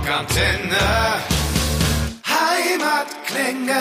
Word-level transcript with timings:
Rockantenne. 0.00 0.78
Heimatklänge. 2.24 3.80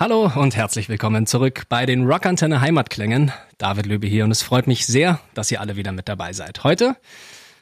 Hallo 0.00 0.28
und 0.34 0.56
herzlich 0.56 0.88
willkommen 0.88 1.26
zurück 1.26 1.66
bei 1.68 1.86
den 1.86 2.04
Rockantenne 2.04 2.60
Heimatklängen. 2.60 3.30
David 3.58 3.86
Löbe 3.86 4.08
hier 4.08 4.24
und 4.24 4.32
es 4.32 4.42
freut 4.42 4.66
mich 4.66 4.84
sehr, 4.84 5.20
dass 5.34 5.52
ihr 5.52 5.60
alle 5.60 5.76
wieder 5.76 5.92
mit 5.92 6.08
dabei 6.08 6.32
seid. 6.32 6.64
Heute 6.64 6.96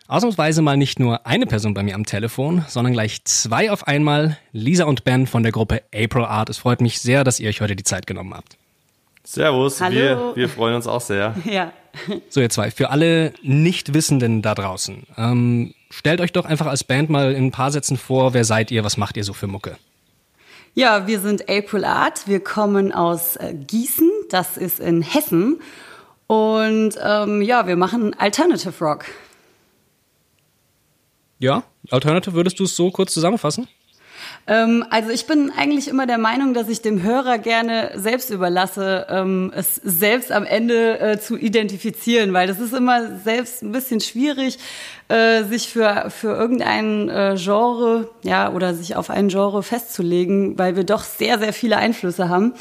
ausnahmsweise 0.08 0.62
mal 0.62 0.78
nicht 0.78 0.98
nur 0.98 1.26
eine 1.26 1.44
Person 1.44 1.74
bei 1.74 1.82
mir 1.82 1.94
am 1.94 2.06
Telefon, 2.06 2.64
sondern 2.68 2.94
gleich 2.94 3.22
zwei 3.24 3.70
auf 3.70 3.86
einmal. 3.86 4.38
Lisa 4.52 4.84
und 4.84 5.04
Ben 5.04 5.26
von 5.26 5.42
der 5.42 5.52
Gruppe 5.52 5.82
April 5.94 6.24
Art. 6.24 6.48
Es 6.48 6.56
freut 6.56 6.80
mich 6.80 7.00
sehr, 7.00 7.22
dass 7.22 7.38
ihr 7.38 7.50
euch 7.50 7.60
heute 7.60 7.76
die 7.76 7.84
Zeit 7.84 8.06
genommen 8.06 8.32
habt. 8.32 8.56
Servus, 9.24 9.80
Hallo. 9.80 9.94
Wir, 9.94 10.32
wir 10.34 10.48
freuen 10.48 10.74
uns 10.74 10.86
auch 10.86 11.00
sehr. 11.00 11.34
Ja. 11.44 11.72
So, 12.28 12.40
ihr 12.40 12.50
zwei, 12.50 12.72
für 12.72 12.90
alle 12.90 13.32
Nichtwissenden 13.42 14.42
da 14.42 14.56
draußen, 14.56 15.04
ähm, 15.16 15.74
stellt 15.90 16.20
euch 16.20 16.32
doch 16.32 16.44
einfach 16.44 16.66
als 16.66 16.82
Band 16.82 17.08
mal 17.08 17.32
in 17.32 17.46
ein 17.46 17.50
paar 17.52 17.70
Sätzen 17.70 17.96
vor, 17.96 18.34
wer 18.34 18.44
seid 18.44 18.72
ihr, 18.72 18.82
was 18.82 18.96
macht 18.96 19.16
ihr 19.16 19.22
so 19.22 19.32
für 19.32 19.46
Mucke? 19.46 19.78
Ja, 20.74 21.06
wir 21.06 21.20
sind 21.20 21.48
April 21.48 21.84
Art. 21.84 22.26
Wir 22.26 22.40
kommen 22.40 22.90
aus 22.90 23.36
äh, 23.36 23.54
Gießen, 23.54 24.10
das 24.28 24.56
ist 24.56 24.80
in 24.80 25.02
Hessen. 25.02 25.60
Und 26.26 26.98
ähm, 27.00 27.42
ja, 27.42 27.68
wir 27.68 27.76
machen 27.76 28.12
Alternative 28.18 28.74
Rock. 28.84 29.04
Ja, 31.38 31.62
Alternative, 31.90 32.34
würdest 32.34 32.58
du 32.58 32.64
es 32.64 32.74
so 32.74 32.90
kurz 32.90 33.14
zusammenfassen? 33.14 33.68
Ähm, 34.46 34.84
also 34.90 35.10
ich 35.10 35.26
bin 35.26 35.50
eigentlich 35.56 35.88
immer 35.88 36.06
der 36.06 36.18
Meinung, 36.18 36.52
dass 36.52 36.68
ich 36.68 36.82
dem 36.82 37.02
Hörer 37.02 37.38
gerne 37.38 37.92
selbst 37.94 38.30
überlasse, 38.30 39.06
ähm, 39.08 39.52
es 39.54 39.76
selbst 39.76 40.30
am 40.30 40.44
Ende 40.44 40.98
äh, 41.00 41.18
zu 41.18 41.36
identifizieren, 41.36 42.32
weil 42.32 42.46
das 42.46 42.60
ist 42.60 42.74
immer 42.74 43.18
selbst 43.18 43.62
ein 43.62 43.72
bisschen 43.72 44.00
schwierig, 44.00 44.58
äh, 45.08 45.44
sich 45.44 45.68
für, 45.68 46.10
für 46.10 46.36
irgendein 46.36 47.08
äh, 47.08 47.36
Genre, 47.38 48.10
ja, 48.22 48.52
oder 48.52 48.74
sich 48.74 48.96
auf 48.96 49.08
ein 49.08 49.28
Genre 49.28 49.62
festzulegen, 49.62 50.58
weil 50.58 50.76
wir 50.76 50.84
doch 50.84 51.04
sehr, 51.04 51.38
sehr 51.38 51.52
viele 51.52 51.78
Einflüsse 51.78 52.28
haben. 52.28 52.54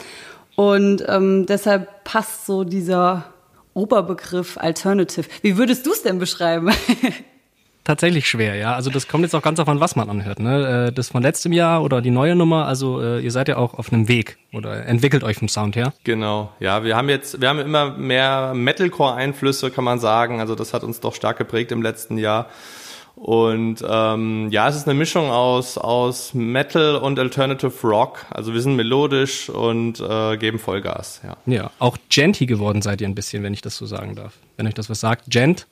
Und 0.55 1.03
ähm, 1.07 1.45
deshalb 1.47 2.03
passt 2.03 2.45
so 2.45 2.63
dieser 2.63 3.25
Oberbegriff 3.73 4.57
Alternative. 4.57 5.27
Wie 5.41 5.57
würdest 5.57 5.85
du 5.85 5.91
es 5.91 6.03
denn 6.03 6.19
beschreiben? 6.19 6.71
Tatsächlich 7.83 8.29
schwer, 8.29 8.55
ja. 8.55 8.73
Also 8.75 8.89
das 8.89 9.07
kommt 9.09 9.23
jetzt 9.23 9.35
auch 9.35 9.41
ganz 9.41 9.59
an, 9.59 9.79
was 9.79 9.95
man 9.95 10.09
anhört. 10.09 10.39
Ne? 10.39 10.87
Äh, 10.87 10.91
Das 10.93 11.09
von 11.09 11.21
letztem 11.21 11.51
Jahr 11.51 11.83
oder 11.83 12.01
die 12.01 12.11
neue 12.11 12.35
Nummer, 12.35 12.65
also 12.65 13.01
äh, 13.01 13.19
ihr 13.19 13.31
seid 13.31 13.49
ja 13.49 13.57
auch 13.57 13.73
auf 13.73 13.91
einem 13.91 14.07
Weg 14.07 14.37
oder 14.53 14.85
entwickelt 14.85 15.23
euch 15.23 15.37
vom 15.37 15.49
Sound 15.49 15.75
her. 15.75 15.93
Genau. 16.05 16.51
Ja, 16.59 16.83
wir 16.83 16.95
haben 16.95 17.09
jetzt, 17.09 17.41
wir 17.41 17.49
haben 17.49 17.59
immer 17.59 17.91
mehr 17.91 18.53
Metalcore-Einflüsse, 18.53 19.69
kann 19.69 19.83
man 19.83 19.99
sagen. 19.99 20.39
Also 20.39 20.55
das 20.55 20.73
hat 20.73 20.83
uns 20.83 21.01
doch 21.01 21.13
stark 21.13 21.37
geprägt 21.37 21.71
im 21.73 21.81
letzten 21.81 22.17
Jahr. 22.17 22.47
Und 23.15 23.83
ähm, 23.87 24.49
ja, 24.49 24.67
es 24.67 24.75
ist 24.75 24.87
eine 24.87 24.97
Mischung 24.97 25.29
aus, 25.29 25.77
aus 25.77 26.33
Metal 26.33 26.95
und 26.95 27.19
Alternative 27.19 27.71
Rock. 27.87 28.25
Also 28.31 28.53
wir 28.53 28.61
sind 28.61 28.75
melodisch 28.75 29.49
und 29.49 29.99
äh, 29.99 30.37
geben 30.37 30.57
Vollgas, 30.57 31.21
ja. 31.23 31.37
Ja, 31.45 31.69
auch 31.79 31.97
genty 32.09 32.45
geworden 32.47 32.81
seid 32.81 33.01
ihr 33.01 33.07
ein 33.07 33.13
bisschen, 33.13 33.43
wenn 33.43 33.53
ich 33.53 33.61
das 33.61 33.77
so 33.77 33.85
sagen 33.85 34.15
darf. 34.15 34.33
Wenn 34.57 34.67
euch 34.67 34.73
das 34.73 34.89
was 34.89 34.99
sagt. 34.99 35.25
Gent, 35.29 35.67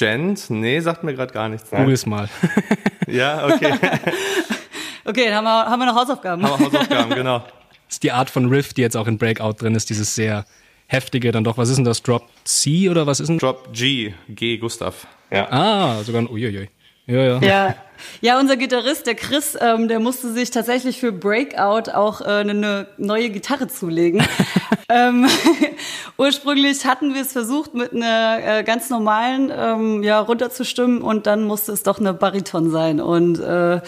Gent? 0.00 0.48
Nee, 0.48 0.80
sagt 0.80 1.04
mir 1.04 1.12
gerade 1.12 1.30
gar 1.30 1.50
nichts. 1.50 1.68
googles 1.70 2.06
mal. 2.06 2.28
Ja, 3.06 3.44
okay. 3.46 3.74
Okay, 5.04 5.24
dann 5.26 5.34
haben 5.36 5.44
wir, 5.44 5.66
haben 5.70 5.80
wir 5.80 5.86
noch 5.86 5.96
Hausaufgaben. 5.96 6.42
Haben 6.42 6.58
wir 6.60 6.66
Hausaufgaben, 6.66 7.14
genau. 7.14 7.40
Das 7.86 7.96
ist 7.96 8.02
die 8.04 8.12
Art 8.12 8.30
von 8.30 8.48
Riff, 8.48 8.72
die 8.72 8.82
jetzt 8.82 8.96
auch 8.96 9.08
in 9.08 9.18
Breakout 9.18 9.54
drin 9.58 9.74
ist, 9.74 9.90
dieses 9.90 10.14
sehr 10.14 10.46
heftige 10.86 11.32
dann 11.32 11.42
doch. 11.44 11.58
Was 11.58 11.68
ist 11.68 11.76
denn 11.76 11.84
das? 11.84 12.02
Drop 12.02 12.22
C 12.44 12.88
oder 12.88 13.06
was 13.06 13.18
ist 13.20 13.28
denn? 13.28 13.38
Drop 13.38 13.72
G, 13.72 14.14
G, 14.28 14.58
Gustav. 14.58 15.06
Ja. 15.30 15.50
Ah, 15.50 16.02
sogar 16.04 16.22
ein 16.22 16.28
Uiuiui. 16.30 16.68
Ja, 17.06 17.22
ja. 17.22 17.40
Ja. 17.40 17.74
Ja, 18.20 18.38
unser 18.38 18.56
Gitarrist, 18.56 19.06
der 19.06 19.14
Chris, 19.14 19.56
ähm, 19.60 19.88
der 19.88 20.00
musste 20.00 20.32
sich 20.32 20.50
tatsächlich 20.50 20.98
für 20.98 21.12
Breakout 21.12 21.90
auch 21.92 22.20
äh, 22.20 22.24
eine, 22.24 22.86
neue 22.96 23.30
Gitarre 23.30 23.68
zulegen. 23.68 24.22
ähm, 24.88 25.26
ursprünglich 26.18 26.86
hatten 26.86 27.14
wir 27.14 27.22
es 27.22 27.32
versucht, 27.32 27.74
mit 27.74 27.92
einer 27.92 28.58
äh, 28.58 28.62
ganz 28.62 28.90
normalen 28.90 29.52
ähm, 29.54 30.02
ja, 30.02 30.20
runterzustimmen 30.20 31.02
und 31.02 31.26
dann 31.26 31.44
musste 31.44 31.72
es 31.72 31.82
doch 31.82 31.98
eine 31.98 32.14
Bariton 32.14 32.70
sein. 32.70 33.00
Und 33.00 33.38
äh, 33.38 33.80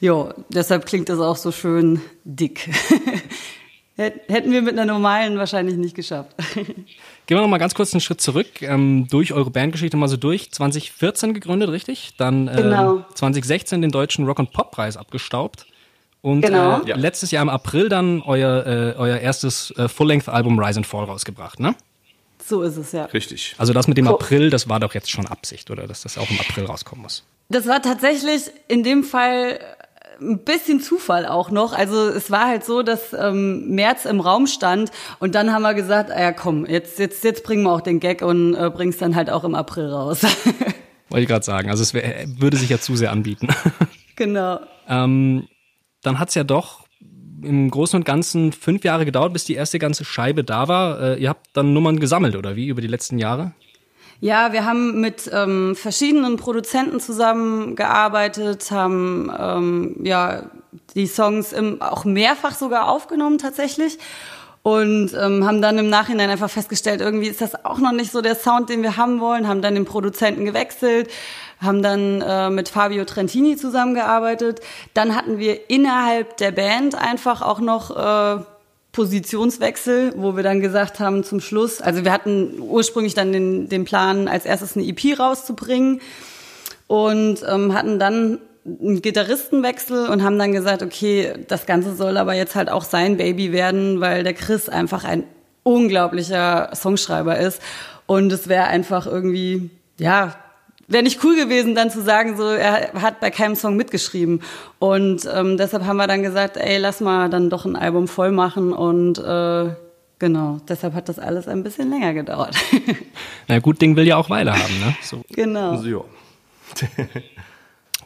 ja, 0.00 0.34
deshalb 0.48 0.86
klingt 0.86 1.08
das 1.08 1.20
auch 1.20 1.36
so 1.36 1.52
schön 1.52 2.00
dick. 2.24 2.70
Hät- 4.00 4.20
Hätten 4.28 4.50
wir 4.52 4.62
mit 4.62 4.72
einer 4.78 4.90
normalen 4.90 5.36
wahrscheinlich 5.38 5.76
nicht 5.76 5.94
geschafft. 5.94 6.34
Gehen 6.54 6.86
wir 7.26 7.40
noch 7.42 7.48
mal 7.48 7.58
ganz 7.58 7.74
kurz 7.74 7.92
einen 7.92 8.00
Schritt 8.00 8.20
zurück. 8.20 8.62
Ähm, 8.62 9.06
durch 9.10 9.32
eure 9.32 9.50
Bandgeschichte 9.50 9.96
mal 9.96 10.08
so 10.08 10.16
durch. 10.16 10.50
2014 10.50 11.34
gegründet, 11.34 11.70
richtig? 11.70 12.14
Dann 12.16 12.48
ähm, 12.48 12.56
Genau. 12.56 13.04
2016 13.14 13.82
den 13.82 13.90
deutschen 13.90 14.26
Rock- 14.26 14.38
und 14.38 14.52
Pop-Preis 14.52 14.96
abgestaubt. 14.96 15.66
Und 16.22 16.42
Genau. 16.42 16.80
äh, 16.82 16.88
Ja. 16.88 16.96
letztes 16.96 17.30
Jahr 17.30 17.42
im 17.42 17.48
April 17.48 17.88
dann 17.88 18.22
euer, 18.22 18.66
äh, 18.66 18.94
euer 18.98 19.18
erstes 19.18 19.70
äh, 19.76 19.88
Full-Length-Album 19.88 20.58
Rise 20.58 20.78
and 20.80 20.86
Fall 20.86 21.04
rausgebracht, 21.04 21.60
ne? 21.60 21.74
So 22.44 22.62
ist 22.62 22.76
es 22.78 22.92
ja. 22.92 23.04
Richtig. 23.04 23.54
Also 23.58 23.72
das 23.72 23.86
mit 23.86 23.96
dem 23.98 24.06
Cool. 24.06 24.14
April, 24.14 24.50
das 24.50 24.68
war 24.68 24.80
doch 24.80 24.94
jetzt 24.94 25.10
schon 25.10 25.26
Absicht, 25.26 25.70
oder? 25.70 25.86
Dass 25.86 26.02
das 26.02 26.18
auch 26.18 26.28
im 26.30 26.40
April 26.40 26.64
rauskommen 26.64 27.02
muss. 27.02 27.22
Das 27.48 27.66
war 27.66 27.80
tatsächlich 27.82 28.42
in 28.68 28.82
dem 28.82 29.04
Fall 29.04 29.60
ein 30.20 30.44
bisschen 30.44 30.80
Zufall 30.80 31.26
auch 31.26 31.50
noch. 31.50 31.72
Also 31.72 32.08
es 32.08 32.30
war 32.30 32.46
halt 32.46 32.64
so, 32.64 32.82
dass 32.82 33.12
ähm, 33.12 33.70
März 33.70 34.04
im 34.04 34.20
Raum 34.20 34.46
stand 34.46 34.90
und 35.18 35.34
dann 35.34 35.52
haben 35.52 35.62
wir 35.62 35.74
gesagt, 35.74 36.10
ah 36.10 36.20
ja 36.20 36.32
komm, 36.32 36.66
jetzt, 36.66 36.98
jetzt, 36.98 37.24
jetzt 37.24 37.44
bringen 37.44 37.62
wir 37.64 37.72
auch 37.72 37.80
den 37.80 38.00
Gag 38.00 38.22
und 38.22 38.54
äh, 38.54 38.70
bring's 38.70 38.98
dann 38.98 39.14
halt 39.14 39.30
auch 39.30 39.44
im 39.44 39.54
April 39.54 39.86
raus. 39.86 40.22
Wollte 41.08 41.22
ich 41.22 41.28
gerade 41.28 41.44
sagen. 41.44 41.70
Also 41.70 41.82
es 41.82 41.94
wär, 41.94 42.24
würde 42.38 42.56
sich 42.56 42.68
ja 42.68 42.78
zu 42.78 42.96
sehr 42.96 43.10
anbieten. 43.10 43.48
genau. 44.16 44.60
ähm, 44.88 45.48
dann 46.02 46.18
hat's 46.18 46.34
ja 46.34 46.44
doch 46.44 46.86
im 47.42 47.70
Großen 47.70 47.96
und 47.96 48.04
Ganzen 48.04 48.52
fünf 48.52 48.84
Jahre 48.84 49.04
gedauert, 49.04 49.32
bis 49.32 49.44
die 49.44 49.54
erste 49.54 49.78
ganze 49.78 50.04
Scheibe 50.04 50.44
da 50.44 50.68
war. 50.68 51.00
Äh, 51.00 51.22
ihr 51.22 51.28
habt 51.28 51.48
dann 51.54 51.72
Nummern 51.72 51.98
gesammelt, 51.98 52.36
oder 52.36 52.54
wie, 52.54 52.68
über 52.68 52.80
die 52.80 52.86
letzten 52.86 53.18
Jahre? 53.18 53.54
Ja, 54.22 54.52
wir 54.52 54.66
haben 54.66 55.00
mit 55.00 55.30
ähm, 55.32 55.74
verschiedenen 55.74 56.36
Produzenten 56.36 57.00
zusammengearbeitet, 57.00 58.70
haben 58.70 59.32
ähm, 59.38 59.96
ja 60.02 60.42
die 60.94 61.06
Songs 61.06 61.54
im, 61.54 61.80
auch 61.80 62.04
mehrfach 62.04 62.54
sogar 62.54 62.90
aufgenommen 62.90 63.38
tatsächlich 63.38 63.98
und 64.62 65.14
ähm, 65.14 65.46
haben 65.46 65.62
dann 65.62 65.78
im 65.78 65.88
Nachhinein 65.88 66.28
einfach 66.28 66.50
festgestellt, 66.50 67.00
irgendwie 67.00 67.28
ist 67.28 67.40
das 67.40 67.64
auch 67.64 67.78
noch 67.78 67.92
nicht 67.92 68.12
so 68.12 68.20
der 68.20 68.34
Sound, 68.34 68.68
den 68.68 68.82
wir 68.82 68.98
haben 68.98 69.20
wollen, 69.20 69.48
haben 69.48 69.62
dann 69.62 69.74
den 69.74 69.86
Produzenten 69.86 70.44
gewechselt, 70.44 71.10
haben 71.58 71.82
dann 71.82 72.20
äh, 72.20 72.50
mit 72.50 72.68
Fabio 72.68 73.06
Trentini 73.06 73.56
zusammengearbeitet. 73.56 74.60
Dann 74.92 75.16
hatten 75.16 75.38
wir 75.38 75.70
innerhalb 75.70 76.36
der 76.36 76.52
Band 76.52 76.94
einfach 76.94 77.40
auch 77.40 77.60
noch 77.60 77.90
äh, 77.96 78.42
Positionswechsel, 78.92 80.14
wo 80.16 80.36
wir 80.36 80.42
dann 80.42 80.60
gesagt 80.60 80.98
haben 80.98 81.22
zum 81.22 81.40
Schluss, 81.40 81.80
also 81.80 82.04
wir 82.04 82.12
hatten 82.12 82.58
ursprünglich 82.58 83.14
dann 83.14 83.32
den, 83.32 83.68
den 83.68 83.84
Plan, 83.84 84.26
als 84.26 84.44
erstes 84.44 84.76
eine 84.76 84.86
EP 84.86 85.18
rauszubringen 85.18 86.00
und 86.88 87.38
ähm, 87.48 87.72
hatten 87.72 87.98
dann 87.98 88.38
einen 88.64 89.00
Gitarristenwechsel 89.00 90.08
und 90.08 90.22
haben 90.22 90.38
dann 90.38 90.52
gesagt, 90.52 90.82
okay, 90.82 91.34
das 91.48 91.66
Ganze 91.66 91.94
soll 91.94 92.16
aber 92.16 92.34
jetzt 92.34 92.56
halt 92.56 92.68
auch 92.68 92.84
sein 92.84 93.16
Baby 93.16 93.52
werden, 93.52 94.00
weil 94.00 94.24
der 94.24 94.34
Chris 94.34 94.68
einfach 94.68 95.04
ein 95.04 95.24
unglaublicher 95.62 96.70
Songschreiber 96.74 97.38
ist 97.38 97.62
und 98.06 98.32
es 98.32 98.48
wäre 98.48 98.64
einfach 98.64 99.06
irgendwie, 99.06 99.70
ja, 99.98 100.34
wäre 100.90 101.02
nicht 101.02 101.24
cool 101.24 101.36
gewesen, 101.36 101.74
dann 101.74 101.90
zu 101.90 102.02
sagen, 102.02 102.36
so 102.36 102.44
er 102.48 102.92
hat 102.94 103.20
bei 103.20 103.30
keinem 103.30 103.54
Song 103.54 103.76
mitgeschrieben. 103.76 104.42
Und 104.78 105.26
ähm, 105.32 105.56
deshalb 105.56 105.84
haben 105.84 105.96
wir 105.96 106.06
dann 106.06 106.22
gesagt, 106.22 106.56
ey, 106.56 106.78
lass 106.78 107.00
mal 107.00 107.30
dann 107.30 107.48
doch 107.48 107.64
ein 107.64 107.76
Album 107.76 108.08
voll 108.08 108.32
machen 108.32 108.72
und 108.72 109.18
äh, 109.18 109.70
genau, 110.18 110.58
deshalb 110.68 110.94
hat 110.94 111.08
das 111.08 111.18
alles 111.18 111.48
ein 111.48 111.62
bisschen 111.62 111.88
länger 111.90 112.12
gedauert. 112.12 112.56
Na 113.48 113.58
gut, 113.60 113.80
Ding 113.80 113.96
will 113.96 114.06
ja 114.06 114.16
auch 114.16 114.28
Weile 114.30 114.52
haben, 114.52 114.78
ne? 114.80 114.96
So. 115.02 115.22
genau. 115.30 115.70
Also, 115.70 116.04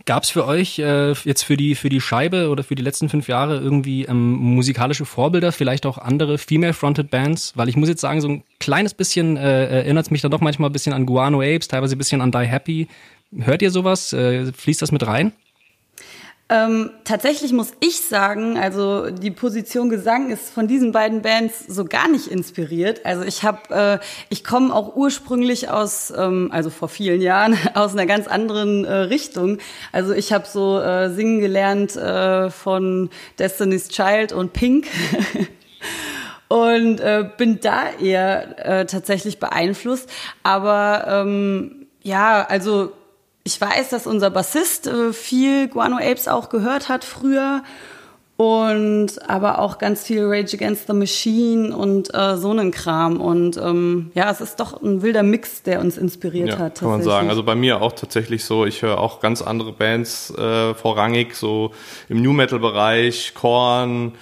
ja. 0.06 0.14
Gab's 0.14 0.30
für 0.30 0.46
euch 0.46 0.78
äh, 0.78 1.12
jetzt 1.12 1.42
für 1.42 1.56
die 1.56 1.74
für 1.74 1.88
die 1.88 2.00
Scheibe 2.00 2.48
oder 2.50 2.62
für 2.62 2.74
die 2.74 2.82
letzten 2.82 3.08
fünf 3.08 3.28
Jahre 3.28 3.58
irgendwie 3.58 4.04
ähm, 4.04 4.32
musikalische 4.32 5.04
Vorbilder, 5.04 5.52
vielleicht 5.52 5.86
auch 5.86 5.98
andere 5.98 6.38
female-fronted 6.38 7.10
Bands? 7.10 7.52
Weil 7.56 7.68
ich 7.68 7.76
muss 7.76 7.88
jetzt 7.88 8.00
sagen, 8.00 8.20
so 8.20 8.28
ein 8.28 8.42
kleines 8.60 8.94
bisschen 8.94 9.36
äh, 9.36 9.80
erinnert 9.80 10.10
mich 10.10 10.20
dann 10.20 10.30
doch 10.30 10.40
manchmal 10.40 10.70
ein 10.70 10.72
bisschen 10.72 10.92
an 10.92 11.06
Guano 11.06 11.40
Apes, 11.40 11.68
teilweise 11.68 11.96
ein 11.96 11.98
bisschen 11.98 12.20
an 12.20 12.32
Die 12.32 12.38
Happy. 12.38 12.88
Hört 13.36 13.62
ihr 13.62 13.70
sowas? 13.70 14.12
Äh, 14.12 14.52
fließt 14.52 14.82
das 14.82 14.92
mit 14.92 15.06
rein? 15.06 15.32
Ähm, 16.54 16.90
tatsächlich 17.02 17.52
muss 17.52 17.72
ich 17.80 18.02
sagen, 18.02 18.56
also 18.56 19.10
die 19.10 19.32
Position 19.32 19.88
Gesang 19.88 20.30
ist 20.30 20.50
von 20.50 20.68
diesen 20.68 20.92
beiden 20.92 21.20
Bands 21.20 21.64
so 21.66 21.84
gar 21.84 22.06
nicht 22.06 22.28
inspiriert. 22.28 23.04
Also 23.04 23.24
ich 23.24 23.42
habe, 23.42 24.00
äh, 24.00 24.04
ich 24.28 24.44
komme 24.44 24.72
auch 24.72 24.94
ursprünglich 24.94 25.68
aus, 25.68 26.12
ähm, 26.16 26.50
also 26.52 26.70
vor 26.70 26.88
vielen 26.88 27.20
Jahren 27.20 27.58
aus 27.74 27.94
einer 27.94 28.06
ganz 28.06 28.28
anderen 28.28 28.84
äh, 28.84 28.92
Richtung. 28.92 29.58
Also 29.90 30.12
ich 30.12 30.32
habe 30.32 30.46
so 30.46 30.78
äh, 30.78 31.10
singen 31.10 31.40
gelernt 31.40 31.96
äh, 31.96 32.50
von 32.50 33.10
Destiny's 33.40 33.88
Child 33.88 34.32
und 34.32 34.52
Pink. 34.52 34.86
Und 36.46 37.00
äh, 37.00 37.28
bin 37.36 37.58
da 37.60 37.84
eher 38.00 38.82
äh, 38.82 38.86
tatsächlich 38.86 39.40
beeinflusst. 39.40 40.08
Aber 40.44 41.04
ähm, 41.08 41.86
ja, 42.02 42.46
also 42.48 42.92
ich 43.44 43.60
weiß, 43.60 43.90
dass 43.90 44.06
unser 44.06 44.30
Bassist 44.30 44.86
äh, 44.86 45.12
viel 45.12 45.68
Guano 45.68 45.96
Apes 45.96 46.28
auch 46.28 46.48
gehört 46.48 46.88
hat 46.88 47.04
früher 47.04 47.62
und 48.36 49.10
aber 49.28 49.60
auch 49.60 49.78
ganz 49.78 50.02
viel 50.02 50.24
Rage 50.24 50.56
Against 50.56 50.88
the 50.88 50.92
Machine 50.92 51.76
und 51.76 52.12
äh, 52.14 52.36
so 52.36 52.50
einen 52.50 52.72
Kram 52.72 53.20
und 53.20 53.56
ähm, 53.58 54.10
ja, 54.14 54.30
es 54.30 54.40
ist 54.40 54.58
doch 54.58 54.82
ein 54.82 55.02
wilder 55.02 55.22
Mix, 55.22 55.62
der 55.62 55.80
uns 55.80 55.96
inspiriert 55.98 56.48
ja, 56.48 56.58
hat. 56.58 56.80
Kann 56.80 56.88
man 56.88 57.02
sagen. 57.02 57.28
Also 57.28 57.44
bei 57.44 57.54
mir 57.54 57.80
auch 57.80 57.92
tatsächlich 57.92 58.44
so. 58.44 58.66
Ich 58.66 58.82
höre 58.82 58.98
auch 58.98 59.20
ganz 59.20 59.40
andere 59.40 59.72
Bands 59.72 60.30
äh, 60.36 60.74
vorrangig, 60.74 61.36
so 61.36 61.72
im 62.08 62.22
New 62.22 62.32
Metal 62.32 62.58
Bereich, 62.58 63.34
Korn, 63.34 64.14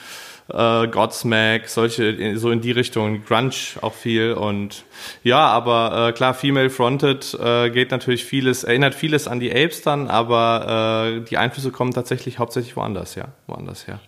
äh, 0.49 0.89
Godsmack, 0.89 1.69
solche 1.69 2.39
so 2.39 2.51
in 2.51 2.61
die 2.61 2.73
Richtung, 2.73 3.25
Grunge 3.25 3.53
auch 3.81 3.95
viel 3.95 4.33
und 4.33 4.85
ja, 5.23 5.47
aber 5.47 6.09
äh, 6.09 6.13
klar, 6.13 6.35
Female 6.35 6.71
Fronted 6.71 7.39
äh, 7.43 7.71
geht 7.71 7.91
natürlich 7.91 8.25
vieles, 8.25 8.65
erinnert 8.65 8.95
vieles 8.95 9.29
an 9.29 9.41
die 9.41 9.51
Apes 9.51 9.83
dann, 9.83 10.09
aber 10.09 11.21
äh, 11.21 11.21
die 11.29 11.39
Einflüsse 11.39 11.71
kommen 11.71 11.93
tatsächlich 11.93 12.39
hauptsächlich 12.39 12.77
woanders, 12.77 13.15
ja, 13.15 13.29
woanders 13.47 13.87
her. 13.87 14.01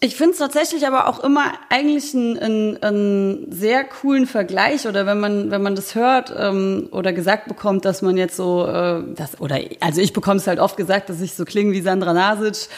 Ich 0.00 0.14
finde 0.14 0.32
es 0.32 0.38
tatsächlich 0.38 0.86
aber 0.86 1.08
auch 1.08 1.24
immer 1.24 1.54
eigentlich 1.70 2.14
einen, 2.14 2.82
einen 2.82 3.50
sehr 3.50 3.82
coolen 3.82 4.26
Vergleich 4.26 4.86
oder 4.86 5.06
wenn 5.06 5.18
man 5.18 5.50
wenn 5.50 5.62
man 5.62 5.74
das 5.74 5.94
hört 5.94 6.34
ähm, 6.38 6.88
oder 6.92 7.14
gesagt 7.14 7.48
bekommt, 7.48 7.86
dass 7.86 8.02
man 8.02 8.18
jetzt 8.18 8.36
so 8.36 8.66
äh, 8.66 9.02
das 9.14 9.40
oder 9.40 9.58
also 9.80 10.02
ich 10.02 10.12
bekomme 10.12 10.36
es 10.36 10.46
halt 10.46 10.60
oft 10.60 10.76
gesagt, 10.76 11.08
dass 11.08 11.22
ich 11.22 11.32
so 11.32 11.46
klinge 11.46 11.72
wie 11.72 11.80
Sandra 11.80 12.12
Nasic 12.12 12.68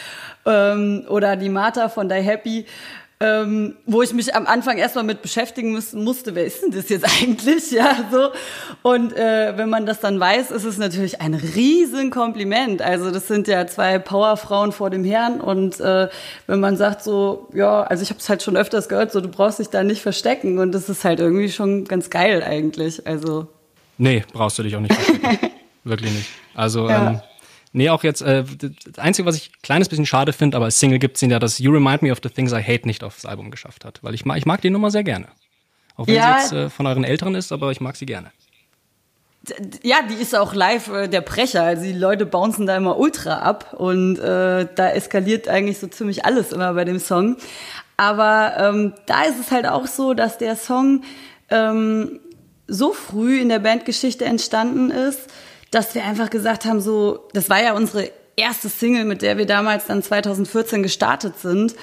ähm, 0.49 1.05
oder 1.09 1.37
die 1.37 1.49
Martha 1.49 1.89
von 1.89 2.09
Die 2.09 2.17
Happy. 2.17 2.67
Ähm, 3.21 3.75
wo 3.85 4.01
ich 4.01 4.13
mich 4.13 4.37
am 4.37 4.47
Anfang 4.47 4.79
erstmal 4.79 5.03
mit 5.03 5.23
beschäftigen 5.23 5.73
müssen, 5.73 6.05
musste, 6.05 6.37
wer 6.37 6.45
ist 6.45 6.63
denn 6.63 6.71
das 6.71 6.89
jetzt 6.89 7.05
eigentlich? 7.21 7.73
Ja, 7.73 8.09
so. 8.13 8.31
Und 8.83 9.13
äh, 9.17 9.57
wenn 9.57 9.69
man 9.69 9.87
das 9.87 9.99
dann 9.99 10.21
weiß, 10.21 10.53
ist 10.53 10.63
es 10.63 10.79
natürlich 10.79 11.21
ein 11.21 11.35
riesen 11.35 12.11
Kompliment. 12.13 12.81
Also 12.81 13.11
das 13.11 13.27
sind 13.27 13.49
ja 13.49 13.67
zwei 13.67 13.99
Powerfrauen 13.99 14.71
vor 14.71 14.91
dem 14.91 15.05
Herrn. 15.05 15.41
Und 15.41 15.81
äh, 15.81 16.09
wenn 16.47 16.61
man 16.61 16.77
sagt 16.77 17.03
so, 17.03 17.49
ja, 17.53 17.83
also 17.83 18.05
ich 18.05 18.11
habe 18.11 18.21
es 18.21 18.29
halt 18.29 18.45
schon 18.45 18.57
öfters 18.57 18.89
gehört, 18.89 19.11
so 19.11 19.21
du 19.21 19.29
brauchst 19.29 19.59
dich 19.59 19.69
da 19.69 19.83
nicht 19.83 20.01
verstecken. 20.01 20.61
Und 20.61 20.71
das 20.71 20.89
ist 20.89 21.05
halt 21.05 21.19
irgendwie 21.19 21.51
schon 21.51 21.87
ganz 21.87 22.11
geil 22.11 22.45
eigentlich. 22.45 23.05
Also. 23.05 23.49
Nee, 23.97 24.25
brauchst 24.33 24.61
du 24.61 24.63
dich 24.63 24.77
auch 24.77 24.81
nicht 24.81 24.95
verstecken. 24.95 25.51
Wirklich 25.83 26.13
nicht. 26.13 26.29
Also 26.55 26.89
ja. 26.89 27.11
ähm, 27.11 27.21
Nee, 27.73 27.91
auch 27.91 28.03
jetzt, 28.03 28.23
äh, 28.23 28.45
das 28.45 28.99
Einzige, 28.99 29.27
was 29.27 29.37
ich 29.37 29.51
ein 29.51 29.63
kleines 29.63 29.89
bisschen 29.89 30.07
schade 30.07 30.33
finde, 30.33 30.57
aber 30.57 30.67
als 30.67 30.81
Single 30.81 30.99
gibt 30.99 31.17
es 31.17 31.23
ihn 31.23 31.31
ja, 31.31 31.39
dass 31.39 31.59
You 31.59 31.71
Remind 31.71 32.03
Me 32.03 32.11
of 32.11 32.19
the 32.23 32.31
Things 32.31 32.53
I 32.53 32.63
Hate 32.63 32.87
nicht 32.87 33.05
aufs 33.05 33.27
Album 33.27 33.51
geschafft 33.51 33.85
hat. 33.85 34.03
Weil 34.03 34.15
ich 34.15 34.25
mag, 34.25 34.39
ich 34.39 34.47
mag 34.47 34.61
die 34.61 34.71
Nummer 34.71 34.91
sehr 34.91 35.05
gerne. 35.05 35.29
Auch 35.97 36.07
wenn 36.07 36.15
ja. 36.15 36.39
sie 36.39 36.43
jetzt 36.43 36.53
äh, 36.53 36.71
von 36.71 36.87
euren 36.87 37.05
Älteren 37.05 37.35
ist, 37.35 37.53
aber 37.53 37.71
ich 37.71 37.81
mag 37.81 37.97
sie 37.97 38.07
gerne. 38.07 38.31
Ja, 39.83 39.97
die 40.09 40.15
ist 40.15 40.37
auch 40.37 40.55
live 40.55 40.89
äh, 40.89 41.09
der 41.09 41.21
Brecher. 41.21 41.63
Also 41.63 41.83
die 41.83 41.93
Leute 41.93 42.27
bouncen 42.27 42.67
da 42.67 42.77
immer 42.77 42.99
ultra 42.99 43.39
ab 43.41 43.75
und 43.75 44.19
äh, 44.19 44.67
da 44.75 44.91
eskaliert 44.91 45.49
eigentlich 45.49 45.79
so 45.79 45.87
ziemlich 45.87 46.25
alles 46.25 46.53
immer 46.53 46.73
bei 46.75 46.85
dem 46.85 46.99
Song. 46.99 47.37
Aber 47.97 48.55
ähm, 48.59 48.95
da 49.07 49.25
ist 49.25 49.41
es 49.41 49.51
halt 49.51 49.67
auch 49.67 49.87
so, 49.87 50.15
dass 50.15 50.39
der 50.39 50.57
Song 50.57 51.03
ähm, 51.51 52.21
so 52.69 52.93
früh 52.93 53.41
in 53.41 53.49
der 53.49 53.59
Bandgeschichte 53.59 54.25
entstanden 54.25 54.91
ist, 54.91 55.29
dass 55.71 55.95
wir 55.95 56.05
einfach 56.05 56.31
gesagt 56.31 56.65
haben, 56.65 56.81
so, 56.81 57.29
das 57.33 57.51
war 57.51 57.63
ja 57.63 57.75
unsere 57.75 58.11
erste 58.37 58.69
Single, 58.69 59.05
mit 59.05 59.23
der 59.23 59.37
wir 59.37 59.47
damals 59.47 59.87
dann 59.87 60.03
2014 60.03 60.83
gestartet 60.83 61.39
sind. 61.39 61.75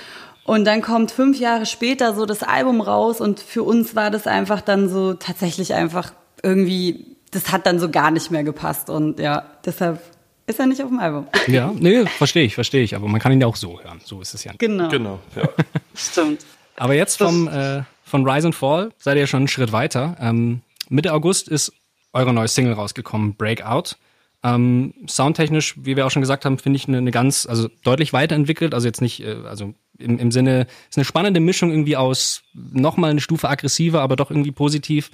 Und 0.46 0.66
dann 0.66 0.82
kommt 0.82 1.12
fünf 1.12 1.40
Jahre 1.40 1.66
später 1.66 2.14
so 2.14 2.26
das 2.26 2.44
Album 2.44 2.80
raus 2.82 3.20
und 3.20 3.40
für 3.40 3.64
uns 3.64 3.96
war 3.96 4.12
das 4.12 4.28
einfach 4.28 4.62
dann 4.62 4.90
so 4.90 5.16
tatsächlich 5.16 5.74
einfach 5.74 6.14
irgendwie, 6.44 7.18
das 7.32 7.52
hat 7.52 7.66
dann 7.66 7.80
so 7.80 7.90
gar 7.90 8.12
nicht 8.12 8.30
mehr 8.30 8.44
gepasst 8.44 8.92
und 8.92 9.20
ja, 9.20 9.44
deshalb 9.66 10.00
ist 10.46 10.60
er 10.60 10.68
nicht 10.68 10.84
auf 10.84 10.90
dem 10.90 11.00
Album. 11.00 11.28
Ja, 11.48 11.74
nee, 11.76 12.06
verstehe 12.06 12.44
ich, 12.44 12.54
verstehe 12.54 12.84
ich, 12.84 12.96
aber 12.96 13.08
man 13.08 13.20
kann 13.20 13.32
ihn 13.32 13.42
ja 13.42 13.48
auch 13.48 13.56
so 13.56 13.82
hören, 13.82 14.00
so 14.04 14.22
ist 14.22 14.36
es 14.36 14.44
ja. 14.44 14.52
Genau. 14.60 14.88
Genau, 14.90 15.20
ja. 15.36 15.50
Stimmt. 15.96 16.46
Aber 16.76 16.94
jetzt 16.94 17.18
vom, 17.18 17.48
äh, 17.48 17.82
von 18.04 18.30
Rise 18.30 18.48
and 18.48 18.56
Fall 18.56 18.92
seid 19.00 19.18
ihr 19.18 19.26
schon 19.26 19.40
einen 19.40 19.48
Schritt 19.48 19.72
weiter. 19.72 20.16
Ähm, 20.20 20.62
Mitte 20.90 21.12
August 21.14 21.48
ist 21.48 21.74
eure 22.16 22.34
neue 22.34 22.48
Single 22.48 22.74
rausgekommen, 22.74 23.36
Breakout. 23.36 23.96
Ähm, 24.44 24.94
soundtechnisch, 25.08 25.76
wie 25.78 25.96
wir 25.96 26.06
auch 26.06 26.12
schon 26.12 26.22
gesagt 26.22 26.46
haben, 26.46 26.58
finde 26.58 26.78
ich 26.78 26.88
eine, 26.88 26.98
eine, 26.98 27.12
ganz, 27.12 27.46
also 27.46 27.68
deutlich 27.84 28.14
weiterentwickelt. 28.14 28.74
Also 28.74 28.88
jetzt 28.88 29.02
nicht, 29.02 29.24
äh, 29.24 29.38
also 29.46 29.74
im, 29.98 30.20
im 30.20 30.32
Sinne, 30.32 30.68
ist 30.90 30.98
eine 30.98 31.06
spannende 31.06 31.40
Mischung 31.40 31.72
irgendwie 31.72 31.98
aus 31.98 32.44
nochmal 32.54 33.12
eine 33.12 33.22
Stufe 33.22 33.50
aggressiver, 33.50 34.02
aber 34.02 34.16
doch 34.16 34.30
irgendwie 34.30 34.52
positiv. 34.52 35.12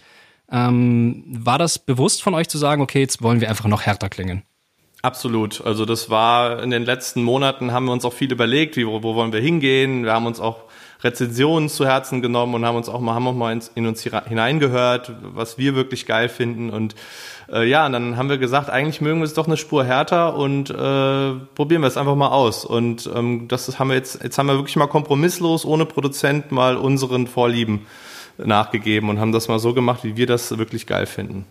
Ähm, 0.52 1.24
war 1.28 1.58
das 1.58 1.80
bewusst 1.80 2.22
von 2.22 2.34
euch 2.34 2.50
zu 2.50 2.58
sagen, 2.58 2.82
okay, 2.82 3.00
jetzt 3.00 3.24
wollen 3.24 3.42
wir 3.42 3.50
einfach 3.50 3.68
noch 3.68 3.84
härter 3.84 4.10
klingen? 4.10 4.44
Absolut. 5.02 5.62
Also 5.66 5.86
das 5.86 6.10
war 6.10 6.62
in 6.62 6.70
den 6.70 6.84
letzten 6.84 7.24
Monaten 7.24 7.72
haben 7.72 7.86
wir 7.86 7.94
uns 7.94 8.06
auch 8.06 8.14
viel 8.14 8.32
überlegt, 8.32 8.76
wie, 8.76 8.86
wo, 8.86 9.02
wo 9.02 9.16
wollen 9.16 9.34
wir 9.34 9.40
hingehen. 9.40 10.04
Wir 10.04 10.14
haben 10.14 10.26
uns 10.26 10.40
auch 10.40 10.66
Rezensionen 11.04 11.70
zu 11.70 11.86
Herzen 11.86 12.22
genommen 12.22 12.54
und 12.56 12.66
haben 12.66 12.76
uns 12.76 12.90
auch 12.90 13.00
mal, 13.00 13.14
haben 13.14 13.28
auch 13.28 13.34
mal 13.34 13.58
in, 13.76 13.88
uns 13.88 14.04
hineingehört, 14.04 15.14
was 15.22 15.58
wir 15.58 15.76
wirklich 15.76 16.06
geil 16.06 16.30
finden. 16.30 16.70
Und 16.70 16.96
äh, 17.52 17.68
ja, 17.68 17.86
und 17.86 17.94
dann 17.94 18.18
haben 18.18 18.30
wir 18.30 18.38
gesagt, 18.38 18.70
eigentlich 18.70 19.02
mögen 19.02 19.20
wir 19.20 19.26
es 19.26 19.34
doch 19.34 19.48
eine 19.48 19.58
Spur 19.58 19.84
härter 19.84 20.36
und 20.36 20.70
äh, 20.70 20.74
probieren 21.56 21.82
wir 21.82 21.88
es 21.88 21.98
einfach 21.98 22.16
mal 22.16 22.30
aus. 22.30 22.66
Und 22.66 23.10
ähm, 23.14 23.48
das 23.48 23.80
haben 23.80 23.90
wir 23.90 23.96
jetzt, 23.96 24.22
jetzt 24.24 24.38
haben 24.38 24.48
wir 24.48 24.56
wirklich 24.56 24.76
mal 24.76 24.88
kompromisslos, 24.88 25.66
ohne 25.66 25.86
Produzent, 25.86 26.52
mal 26.52 26.78
unseren 26.78 27.28
Vorlieben 27.28 27.88
nachgegeben 28.38 29.10
und 29.10 29.20
haben 29.20 29.32
das 29.32 29.48
mal 29.48 29.60
so 29.60 29.74
gemacht, 29.74 30.04
wie 30.04 30.18
wir 30.18 30.28
das 30.28 30.58
wirklich 30.58 30.88
geil 30.88 31.06
finden. 31.06 31.46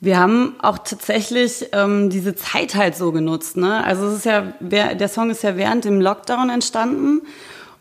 Wir 0.00 0.18
haben 0.18 0.54
auch 0.60 0.78
tatsächlich 0.78 1.66
ähm, 1.72 2.08
diese 2.08 2.36
Zeit 2.36 2.76
halt 2.76 2.94
so 2.94 3.10
genutzt. 3.10 3.56
Ne? 3.56 3.82
Also 3.84 4.06
es 4.06 4.18
ist 4.18 4.26
ja, 4.26 4.42
der 4.60 5.08
Song 5.08 5.30
ist 5.30 5.42
ja 5.42 5.56
während 5.56 5.84
dem 5.84 6.00
Lockdown 6.00 6.50
entstanden 6.50 7.22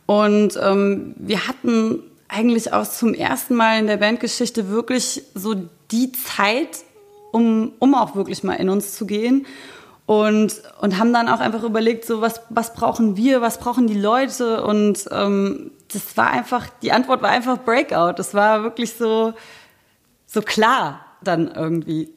und 0.07 0.57
ähm, 0.59 1.13
wir 1.17 1.47
hatten 1.47 2.01
eigentlich 2.29 2.73
auch 2.73 2.87
zum 2.87 3.13
ersten 3.13 3.55
Mal 3.55 3.79
in 3.79 3.87
der 3.87 3.97
Bandgeschichte 3.97 4.69
wirklich 4.69 5.21
so 5.35 5.55
die 5.91 6.11
Zeit, 6.13 6.79
um, 7.31 7.73
um 7.79 7.93
auch 7.93 8.15
wirklich 8.15 8.43
mal 8.43 8.55
in 8.55 8.69
uns 8.69 8.95
zu 8.95 9.05
gehen. 9.05 9.45
Und, 10.05 10.61
und 10.79 10.97
haben 10.97 11.11
dann 11.11 11.27
auch 11.27 11.41
einfach 11.41 11.63
überlegt, 11.63 12.05
so 12.05 12.21
was, 12.21 12.41
was 12.49 12.73
brauchen 12.73 13.17
wir, 13.17 13.41
was 13.41 13.59
brauchen 13.59 13.87
die 13.87 13.99
Leute? 13.99 14.63
Und 14.63 15.05
ähm, 15.11 15.71
das 15.91 16.15
war 16.15 16.31
einfach, 16.31 16.67
die 16.81 16.93
Antwort 16.93 17.21
war 17.21 17.29
einfach 17.29 17.57
Breakout. 17.57 18.13
Das 18.17 18.33
war 18.33 18.63
wirklich 18.63 18.93
so, 18.93 19.33
so 20.25 20.41
klar 20.41 21.05
dann 21.21 21.51
irgendwie. 21.53 22.13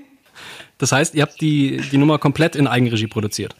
das 0.78 0.92
heißt, 0.92 1.14
ihr 1.14 1.20
habt 1.20 1.38
die, 1.42 1.82
die 1.92 1.98
Nummer 1.98 2.18
komplett 2.18 2.56
in 2.56 2.66
Eigenregie 2.66 3.08
produziert? 3.08 3.54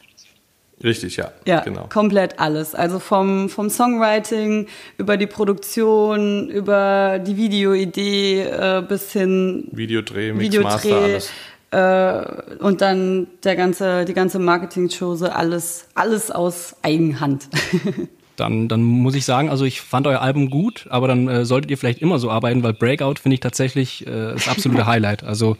Richtig, 0.83 1.17
ja. 1.17 1.31
Ja, 1.45 1.61
genau. 1.61 1.87
komplett 1.87 2.39
alles. 2.39 2.75
Also 2.75 2.99
vom, 2.99 3.49
vom 3.49 3.69
Songwriting 3.69 4.67
über 4.97 5.17
die 5.17 5.27
Produktion, 5.27 6.49
über 6.49 7.19
die 7.19 7.37
Videoidee 7.37 8.41
äh, 8.43 8.83
bis 8.87 9.11
hin 9.11 9.67
Videodreh, 9.71 10.33
Mixmaster, 10.33 10.95
alles. 10.95 11.31
Äh, 11.71 12.63
und 12.63 12.81
dann 12.81 13.27
der 13.43 13.55
ganze, 13.55 14.05
die 14.05 14.13
ganze 14.13 14.39
Marketing-Chose, 14.39 15.35
alles, 15.35 15.87
alles 15.93 16.31
aus 16.31 16.75
Eigenhand. 16.81 17.47
dann, 18.35 18.67
dann 18.67 18.83
muss 18.83 19.15
ich 19.15 19.25
sagen, 19.25 19.49
also 19.49 19.65
ich 19.65 19.81
fand 19.81 20.07
euer 20.07 20.21
Album 20.21 20.49
gut, 20.49 20.87
aber 20.89 21.07
dann 21.07 21.27
äh, 21.27 21.45
solltet 21.45 21.71
ihr 21.71 21.77
vielleicht 21.77 22.01
immer 22.01 22.19
so 22.19 22.29
arbeiten, 22.31 22.63
weil 22.63 22.73
Breakout 22.73 23.15
finde 23.21 23.35
ich 23.35 23.39
tatsächlich 23.39 24.05
äh, 24.07 24.33
das 24.33 24.47
absolute 24.47 24.85
Highlight. 24.85 25.23
Also 25.23 25.57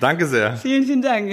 Danke 0.00 0.26
sehr. 0.26 0.56
Vielen, 0.56 0.84
vielen 0.84 1.02
Dank. 1.02 1.32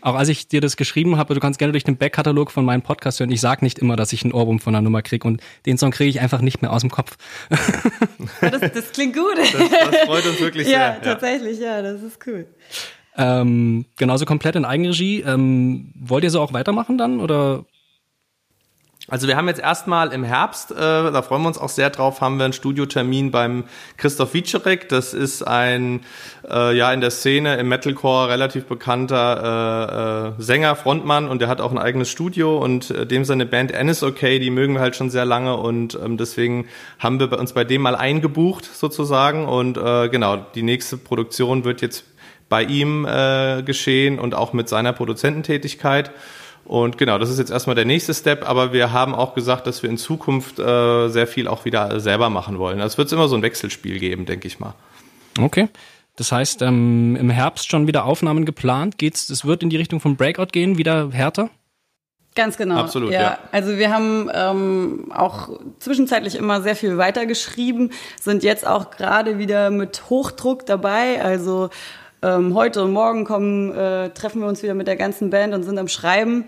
Auch 0.00 0.14
als 0.14 0.28
ich 0.28 0.48
dir 0.48 0.60
das 0.60 0.76
geschrieben 0.76 1.16
habe, 1.16 1.34
du 1.34 1.40
kannst 1.40 1.58
gerne 1.58 1.72
durch 1.72 1.84
den 1.84 1.96
Backkatalog 1.96 2.50
von 2.50 2.64
meinem 2.64 2.82
Podcast 2.82 3.20
hören. 3.20 3.30
Ich 3.30 3.40
sage 3.40 3.64
nicht 3.64 3.78
immer, 3.78 3.96
dass 3.96 4.12
ich 4.12 4.22
einen 4.24 4.32
Ohrwurm 4.32 4.60
von 4.60 4.74
einer 4.74 4.82
Nummer 4.82 5.02
kriege 5.02 5.26
und 5.26 5.42
den 5.66 5.76
Song 5.78 5.90
kriege 5.90 6.10
ich 6.10 6.20
einfach 6.20 6.40
nicht 6.40 6.62
mehr 6.62 6.72
aus 6.72 6.80
dem 6.80 6.90
Kopf. 6.90 7.16
das, 8.40 8.60
das 8.60 8.92
klingt 8.92 9.14
gut. 9.14 9.36
Das, 9.36 9.52
das, 9.52 10.00
freut 10.06 10.26
uns 10.26 10.40
wirklich 10.40 10.66
sehr. 10.66 10.78
Ja, 10.78 10.92
tatsächlich, 11.02 11.58
ja, 11.58 11.82
das 11.82 12.02
ist 12.02 12.18
cool. 12.26 12.46
Ähm, 13.16 13.84
genauso 13.96 14.24
komplett 14.24 14.56
in 14.56 14.64
Eigenregie. 14.64 15.22
Ähm, 15.22 15.92
wollt 15.98 16.24
ihr 16.24 16.30
so 16.30 16.40
auch 16.40 16.52
weitermachen 16.52 16.98
dann 16.98 17.20
oder 17.20 17.64
also 19.10 19.26
wir 19.26 19.36
haben 19.36 19.48
jetzt 19.48 19.60
erstmal 19.60 20.12
im 20.12 20.22
Herbst, 20.22 20.70
äh, 20.70 20.74
da 20.76 21.22
freuen 21.22 21.40
wir 21.42 21.48
uns 21.48 21.56
auch 21.56 21.70
sehr 21.70 21.88
drauf, 21.88 22.20
haben 22.20 22.36
wir 22.36 22.44
einen 22.44 22.52
Studiotermin 22.52 23.30
beim 23.30 23.64
Christoph 23.96 24.34
Wiczerek. 24.34 24.90
Das 24.90 25.14
ist 25.14 25.42
ein 25.42 26.00
äh, 26.48 26.76
ja 26.76 26.92
in 26.92 27.00
der 27.00 27.10
Szene 27.10 27.56
im 27.56 27.68
Metalcore 27.68 28.28
relativ 28.28 28.66
bekannter 28.66 30.34
äh, 30.36 30.38
äh, 30.38 30.42
Sänger, 30.42 30.76
Frontmann 30.76 31.26
und 31.26 31.40
der 31.40 31.48
hat 31.48 31.62
auch 31.62 31.70
ein 31.70 31.78
eigenes 31.78 32.10
Studio 32.10 32.58
und 32.58 32.90
äh, 32.90 33.06
dem 33.06 33.24
seine 33.24 33.46
Band 33.46 33.72
Ennis 33.72 34.02
Okay, 34.02 34.38
die 34.38 34.50
mögen 34.50 34.74
wir 34.74 34.80
halt 34.80 34.94
schon 34.94 35.08
sehr 35.08 35.24
lange 35.24 35.56
und 35.56 35.98
ähm, 36.02 36.18
deswegen 36.18 36.66
haben 36.98 37.18
wir 37.18 37.38
uns 37.38 37.54
bei 37.54 37.64
dem 37.64 37.80
mal 37.80 37.96
eingebucht 37.96 38.66
sozusagen 38.66 39.46
und 39.46 39.78
äh, 39.78 40.10
genau 40.10 40.36
die 40.54 40.62
nächste 40.62 40.98
Produktion 40.98 41.64
wird 41.64 41.80
jetzt 41.80 42.04
bei 42.50 42.62
ihm 42.62 43.06
äh, 43.06 43.62
geschehen 43.62 44.18
und 44.18 44.34
auch 44.34 44.52
mit 44.52 44.68
seiner 44.68 44.92
Produzententätigkeit. 44.92 46.10
Und 46.68 46.98
genau, 46.98 47.16
das 47.16 47.30
ist 47.30 47.38
jetzt 47.38 47.50
erstmal 47.50 47.76
der 47.76 47.86
nächste 47.86 48.12
Step, 48.12 48.46
aber 48.46 48.74
wir 48.74 48.92
haben 48.92 49.14
auch 49.14 49.34
gesagt, 49.34 49.66
dass 49.66 49.82
wir 49.82 49.88
in 49.88 49.96
Zukunft 49.96 50.58
äh, 50.58 51.08
sehr 51.08 51.26
viel 51.26 51.48
auch 51.48 51.64
wieder 51.64 51.98
selber 51.98 52.28
machen 52.28 52.58
wollen. 52.58 52.78
Also 52.82 52.92
es 52.92 52.98
wird 52.98 53.10
immer 53.10 53.26
so 53.26 53.36
ein 53.36 53.42
Wechselspiel 53.42 53.98
geben, 53.98 54.26
denke 54.26 54.46
ich 54.46 54.60
mal. 54.60 54.74
Okay. 55.40 55.70
Das 56.16 56.30
heißt, 56.30 56.60
ähm, 56.60 57.16
im 57.16 57.30
Herbst 57.30 57.70
schon 57.70 57.86
wieder 57.86 58.04
Aufnahmen 58.04 58.44
geplant. 58.44 58.98
Geht's, 58.98 59.30
es 59.30 59.46
wird 59.46 59.62
in 59.62 59.70
die 59.70 59.78
Richtung 59.78 59.98
von 59.98 60.16
Breakout 60.16 60.48
gehen, 60.52 60.76
wieder 60.76 61.10
härter? 61.10 61.48
Ganz 62.34 62.58
genau. 62.58 62.76
Absolut, 62.76 63.12
ja. 63.12 63.20
ja. 63.22 63.38
Also 63.50 63.78
wir 63.78 63.90
haben 63.90 64.30
ähm, 64.34 65.10
auch 65.10 65.48
zwischenzeitlich 65.78 66.34
immer 66.34 66.60
sehr 66.60 66.76
viel 66.76 66.98
weitergeschrieben, 66.98 67.92
sind 68.20 68.42
jetzt 68.42 68.66
auch 68.66 68.90
gerade 68.90 69.38
wieder 69.38 69.70
mit 69.70 70.10
Hochdruck 70.10 70.66
dabei. 70.66 71.24
Also 71.24 71.70
ähm, 72.22 72.54
heute 72.54 72.82
und 72.82 72.92
morgen 72.92 73.24
kommen, 73.24 73.72
äh, 73.72 74.10
treffen 74.10 74.40
wir 74.40 74.48
uns 74.48 74.62
wieder 74.62 74.74
mit 74.74 74.86
der 74.86 74.96
ganzen 74.96 75.30
Band 75.30 75.54
und 75.54 75.62
sind 75.62 75.78
am 75.78 75.88
Schreiben. 75.88 76.44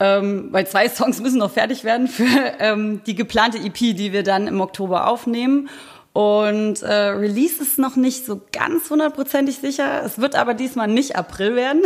Ähm, 0.00 0.48
weil 0.52 0.66
zwei 0.66 0.88
Songs 0.88 1.20
müssen 1.20 1.38
noch 1.38 1.50
fertig 1.50 1.84
werden 1.84 2.08
für 2.08 2.26
ähm, 2.60 3.00
die 3.06 3.14
geplante 3.14 3.58
EP, 3.58 3.74
die 3.74 4.12
wir 4.12 4.22
dann 4.22 4.46
im 4.46 4.60
Oktober 4.60 5.08
aufnehmen. 5.08 5.68
Und 6.14 6.82
äh, 6.82 6.92
Release 6.92 7.62
ist 7.62 7.78
noch 7.78 7.94
nicht 7.94 8.26
so 8.26 8.40
ganz 8.52 8.90
hundertprozentig 8.90 9.58
sicher. 9.58 10.02
Es 10.04 10.18
wird 10.18 10.34
aber 10.34 10.54
diesmal 10.54 10.88
nicht 10.88 11.14
April 11.14 11.54
werden. 11.54 11.82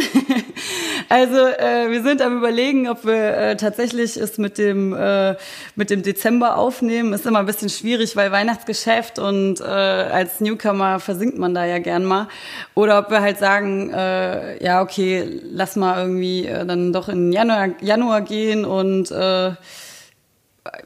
also 1.08 1.36
äh, 1.36 1.90
wir 1.90 2.02
sind 2.02 2.22
am 2.22 2.38
überlegen, 2.38 2.88
ob 2.88 3.04
wir 3.04 3.36
äh, 3.36 3.56
tatsächlich 3.56 4.16
es 4.16 4.38
mit 4.38 4.56
dem 4.56 4.94
äh, 4.94 5.36
mit 5.74 5.90
dem 5.90 6.02
Dezember 6.02 6.56
aufnehmen. 6.56 7.12
Ist 7.12 7.26
immer 7.26 7.40
ein 7.40 7.46
bisschen 7.46 7.68
schwierig, 7.68 8.16
weil 8.16 8.32
Weihnachtsgeschäft 8.32 9.18
und 9.18 9.60
äh, 9.60 9.64
als 9.64 10.40
Newcomer 10.40 11.00
versinkt 11.00 11.36
man 11.36 11.52
da 11.52 11.66
ja 11.66 11.78
gern 11.78 12.04
mal. 12.04 12.28
Oder 12.74 13.00
ob 13.00 13.10
wir 13.10 13.20
halt 13.20 13.38
sagen, 13.38 13.90
äh, 13.92 14.64
ja 14.64 14.80
okay, 14.80 15.40
lass 15.50 15.76
mal 15.76 16.00
irgendwie 16.00 16.46
äh, 16.46 16.64
dann 16.64 16.92
doch 16.92 17.08
in 17.10 17.32
Januar 17.32 17.70
Januar 17.82 18.22
gehen 18.22 18.64
und 18.64 19.10
äh, 19.10 19.52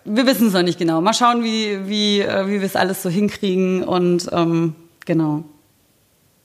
wir 0.04 0.26
wissen 0.26 0.48
es 0.48 0.52
noch 0.52 0.62
nicht 0.62 0.78
genau. 0.78 1.00
Mal 1.00 1.14
schauen, 1.14 1.44
wie, 1.44 1.86
wie, 1.86 2.20
äh, 2.20 2.46
wie 2.46 2.60
wir 2.60 2.66
es 2.66 2.76
alles 2.76 3.02
so 3.02 3.10
hinkriegen 3.10 3.82
und 3.82 4.28
ähm, 4.32 4.74
genau. 5.04 5.44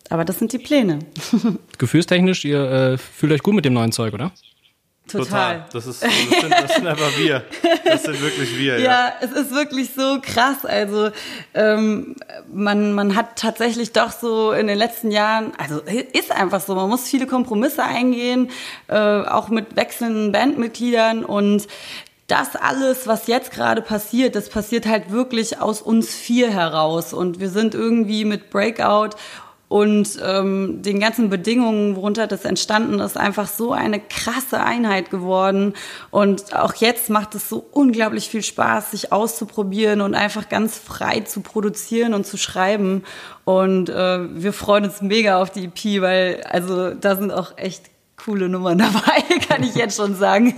Aber 0.10 0.26
das 0.26 0.40
sind 0.40 0.52
die 0.52 0.60
Pläne. 0.60 1.00
Gefühlstechnisch, 1.78 2.44
ihr 2.44 2.70
äh, 2.70 2.98
fühlt 2.98 3.32
euch 3.32 3.44
gut 3.44 3.56
mit 3.56 3.64
dem 3.64 3.74
neuen 3.74 3.94
Zeug, 3.94 4.14
oder? 4.14 4.32
Total. 5.08 5.26
Total. 5.26 5.66
Das, 5.74 5.88
ist, 5.88 6.04
das, 6.04 6.12
sind, 6.14 6.52
das 6.52 6.76
sind 6.76 6.88
einfach 6.88 7.18
wir. 7.18 7.44
Das 7.84 8.04
sind 8.04 8.22
wirklich 8.22 8.58
wir, 8.58 8.80
ja. 8.80 8.86
Ja, 8.86 9.14
es 9.20 9.32
ist 9.32 9.52
wirklich 9.52 9.90
so 9.96 10.20
krass. 10.22 10.64
Also 10.64 11.10
ähm, 11.54 12.16
man, 12.54 12.94
man 12.94 13.16
hat 13.16 13.38
tatsächlich 13.38 13.92
doch 13.92 14.12
so 14.12 14.52
in 14.52 14.68
den 14.68 14.78
letzten 14.78 15.12
Jahren, 15.12 15.54
also 15.58 15.82
ist 16.14 16.32
einfach 16.32 16.62
so, 16.62 16.76
man 16.76 16.90
muss 16.90 17.10
viele 17.10 17.28
Kompromisse 17.28 17.84
eingehen, 17.84 18.52
äh, 18.88 18.96
auch 18.96 19.50
mit 19.50 19.76
wechselnden 19.76 20.32
Bandmitgliedern 20.32 21.26
und 21.26 21.68
das 22.32 22.56
alles, 22.56 23.08
was 23.08 23.28
jetzt 23.28 23.52
gerade 23.52 23.82
passiert, 23.82 24.36
das 24.36 24.48
passiert 24.48 24.86
halt 24.86 25.12
wirklich 25.12 25.60
aus 25.60 25.82
uns 25.82 26.16
vier 26.16 26.50
heraus. 26.50 27.14
Und 27.14 27.42
wir 27.42 27.50
sind 27.50 27.76
irgendwie 27.76 28.24
mit 28.24 28.50
Breakout 28.50 29.18
und 29.68 30.20
ähm, 30.22 30.82
den 30.82 31.00
ganzen 31.00 31.30
Bedingungen, 31.30 31.96
worunter 31.98 32.28
das 32.28 32.46
entstanden 32.46 33.00
ist, 33.00 33.18
einfach 33.18 33.48
so 33.48 33.74
eine 33.74 34.00
krasse 34.00 34.62
Einheit 34.62 35.10
geworden. 35.10 35.74
Und 36.10 36.56
auch 36.56 36.74
jetzt 36.76 37.10
macht 37.10 37.36
es 37.36 37.50
so 37.50 37.66
unglaublich 37.72 38.30
viel 38.30 38.44
Spaß, 38.44 38.92
sich 38.92 39.12
auszuprobieren 39.12 40.00
und 40.00 40.16
einfach 40.16 40.48
ganz 40.48 40.78
frei 40.78 41.22
zu 41.22 41.42
produzieren 41.42 42.14
und 42.14 42.26
zu 42.26 42.38
schreiben. 42.38 43.04
Und 43.44 43.90
äh, 43.90 44.42
wir 44.42 44.54
freuen 44.54 44.86
uns 44.86 45.02
mega 45.02 45.42
auf 45.42 45.52
die 45.52 45.66
EP, 45.66 46.02
weil 46.02 46.44
also 46.50 46.94
da 46.94 47.16
sind 47.18 47.32
auch 47.32 47.58
echt 47.58 47.84
coole 48.18 48.48
Nummern 48.48 48.78
dabei, 48.78 49.22
kann 49.50 49.64
ich 49.64 49.76
jetzt 49.76 49.98
schon 49.98 50.16
sagen. 50.16 50.54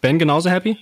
Ben 0.00 0.18
genauso 0.18 0.50
happy? 0.50 0.76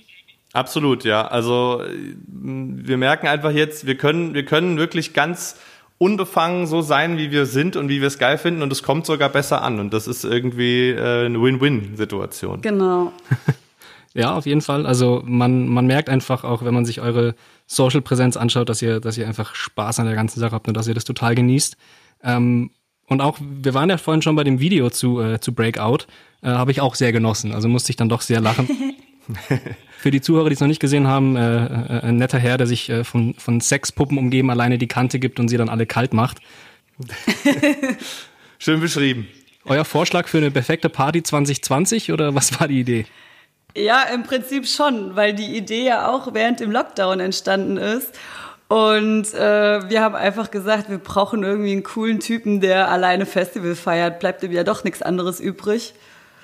Absolut, 0.53 1.03
ja. 1.03 1.27
Also 1.27 1.83
wir 2.27 2.97
merken 2.97 3.27
einfach 3.27 3.51
jetzt, 3.51 3.85
wir 3.85 3.95
können, 3.95 4.33
wir 4.33 4.45
können 4.45 4.77
wirklich 4.77 5.13
ganz 5.13 5.57
unbefangen 5.99 6.65
so 6.65 6.81
sein, 6.81 7.17
wie 7.17 7.29
wir 7.29 7.45
sind 7.45 7.75
und 7.75 7.89
wie 7.89 7.99
wir 7.99 8.07
es 8.07 8.17
geil 8.17 8.37
finden 8.37 8.63
und 8.63 8.71
es 8.71 8.81
kommt 8.81 9.05
sogar 9.05 9.29
besser 9.29 9.61
an 9.61 9.79
und 9.79 9.93
das 9.93 10.07
ist 10.07 10.23
irgendwie 10.23 10.89
äh, 10.91 11.25
eine 11.25 11.41
Win-Win-Situation. 11.41 12.61
Genau. 12.61 13.11
ja, 14.13 14.33
auf 14.33 14.45
jeden 14.45 14.61
Fall. 14.61 14.85
Also 14.85 15.21
man, 15.25 15.67
man 15.67 15.85
merkt 15.85 16.09
einfach 16.09 16.45
auch, 16.45 16.63
wenn 16.63 16.73
man 16.73 16.85
sich 16.85 17.01
eure 17.01 17.35
Social-Präsenz 17.67 18.37
anschaut, 18.37 18.69
dass 18.69 18.81
ihr, 18.81 19.01
dass 19.01 19.17
ihr 19.17 19.27
einfach 19.27 19.53
Spaß 19.53 19.99
an 19.99 20.05
der 20.05 20.15
ganzen 20.15 20.39
Sache 20.39 20.53
habt 20.53 20.69
und 20.69 20.77
dass 20.77 20.87
ihr 20.87 20.93
das 20.93 21.03
total 21.03 21.35
genießt. 21.35 21.75
Ähm, 22.23 22.71
und 23.07 23.21
auch, 23.21 23.37
wir 23.41 23.73
waren 23.73 23.89
ja 23.89 23.97
vorhin 23.97 24.21
schon 24.21 24.35
bei 24.37 24.45
dem 24.45 24.59
Video 24.59 24.89
zu, 24.89 25.19
äh, 25.19 25.41
zu 25.41 25.53
Breakout, 25.53 26.05
äh, 26.41 26.47
habe 26.47 26.71
ich 26.71 26.79
auch 26.79 26.95
sehr 26.95 27.11
genossen. 27.11 27.53
Also 27.53 27.67
musste 27.67 27.91
ich 27.91 27.97
dann 27.97 28.07
doch 28.07 28.21
sehr 28.21 28.39
lachen. 28.39 28.69
Für 29.97 30.11
die 30.11 30.21
Zuhörer, 30.21 30.49
die 30.49 30.53
es 30.53 30.59
noch 30.59 30.67
nicht 30.67 30.79
gesehen 30.79 31.07
haben, 31.07 31.35
äh, 31.35 31.65
äh, 31.65 32.01
ein 32.03 32.17
netter 32.17 32.39
Herr, 32.39 32.57
der 32.57 32.67
sich 32.67 32.89
äh, 32.89 33.03
von, 33.03 33.33
von 33.35 33.59
Sexpuppen 33.59 34.17
umgeben 34.17 34.49
alleine 34.49 34.77
die 34.77 34.87
Kante 34.87 35.19
gibt 35.19 35.39
und 35.39 35.49
sie 35.49 35.57
dann 35.57 35.69
alle 35.69 35.85
kalt 35.85 36.13
macht. 36.13 36.39
Schön 38.59 38.79
beschrieben. 38.79 39.27
Euer 39.65 39.85
Vorschlag 39.85 40.27
für 40.27 40.37
eine 40.37 40.51
perfekte 40.51 40.89
Party 40.89 41.21
2020 41.21 42.11
oder 42.11 42.33
was 42.33 42.59
war 42.59 42.67
die 42.67 42.79
Idee? 42.79 43.05
Ja, 43.75 44.03
im 44.13 44.23
Prinzip 44.23 44.67
schon, 44.67 45.15
weil 45.15 45.33
die 45.33 45.55
Idee 45.55 45.85
ja 45.85 46.09
auch 46.09 46.33
während 46.33 46.59
dem 46.59 46.71
Lockdown 46.71 47.19
entstanden 47.19 47.77
ist. 47.77 48.17
Und 48.67 49.33
äh, 49.33 49.89
wir 49.89 50.01
haben 50.01 50.15
einfach 50.15 50.51
gesagt, 50.51 50.89
wir 50.89 50.99
brauchen 50.99 51.43
irgendwie 51.43 51.71
einen 51.71 51.83
coolen 51.83 52.19
Typen, 52.19 52.61
der 52.61 52.89
alleine 52.89 53.25
Festival 53.25 53.75
feiert. 53.75 54.19
Bleibt 54.19 54.43
ihm 54.43 54.51
ja 54.51 54.63
doch 54.63 54.83
nichts 54.83 55.01
anderes 55.01 55.39
übrig. 55.39 55.93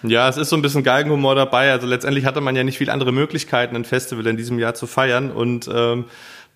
Ja, 0.10 0.30
es 0.30 0.38
ist 0.38 0.50
so 0.50 0.56
ein 0.56 0.62
bisschen 0.62 0.84
Galgenhumor 0.84 1.36
dabei. 1.36 1.72
Also 1.72 1.88
letztendlich 1.88 2.26
hatte 2.26 2.42
man 2.42 2.56
ja 2.56 2.64
nicht 2.64 2.78
viel 2.78 2.90
andere 2.90 3.12
Möglichkeiten, 3.12 3.76
ein 3.76 3.86
Festival 3.86 4.26
in 4.28 4.38
diesem 4.38 4.60
Jahr 4.60 4.74
zu 4.74 4.88
feiern. 4.88 5.32
Und 5.32 5.70
ähm, 5.74 6.06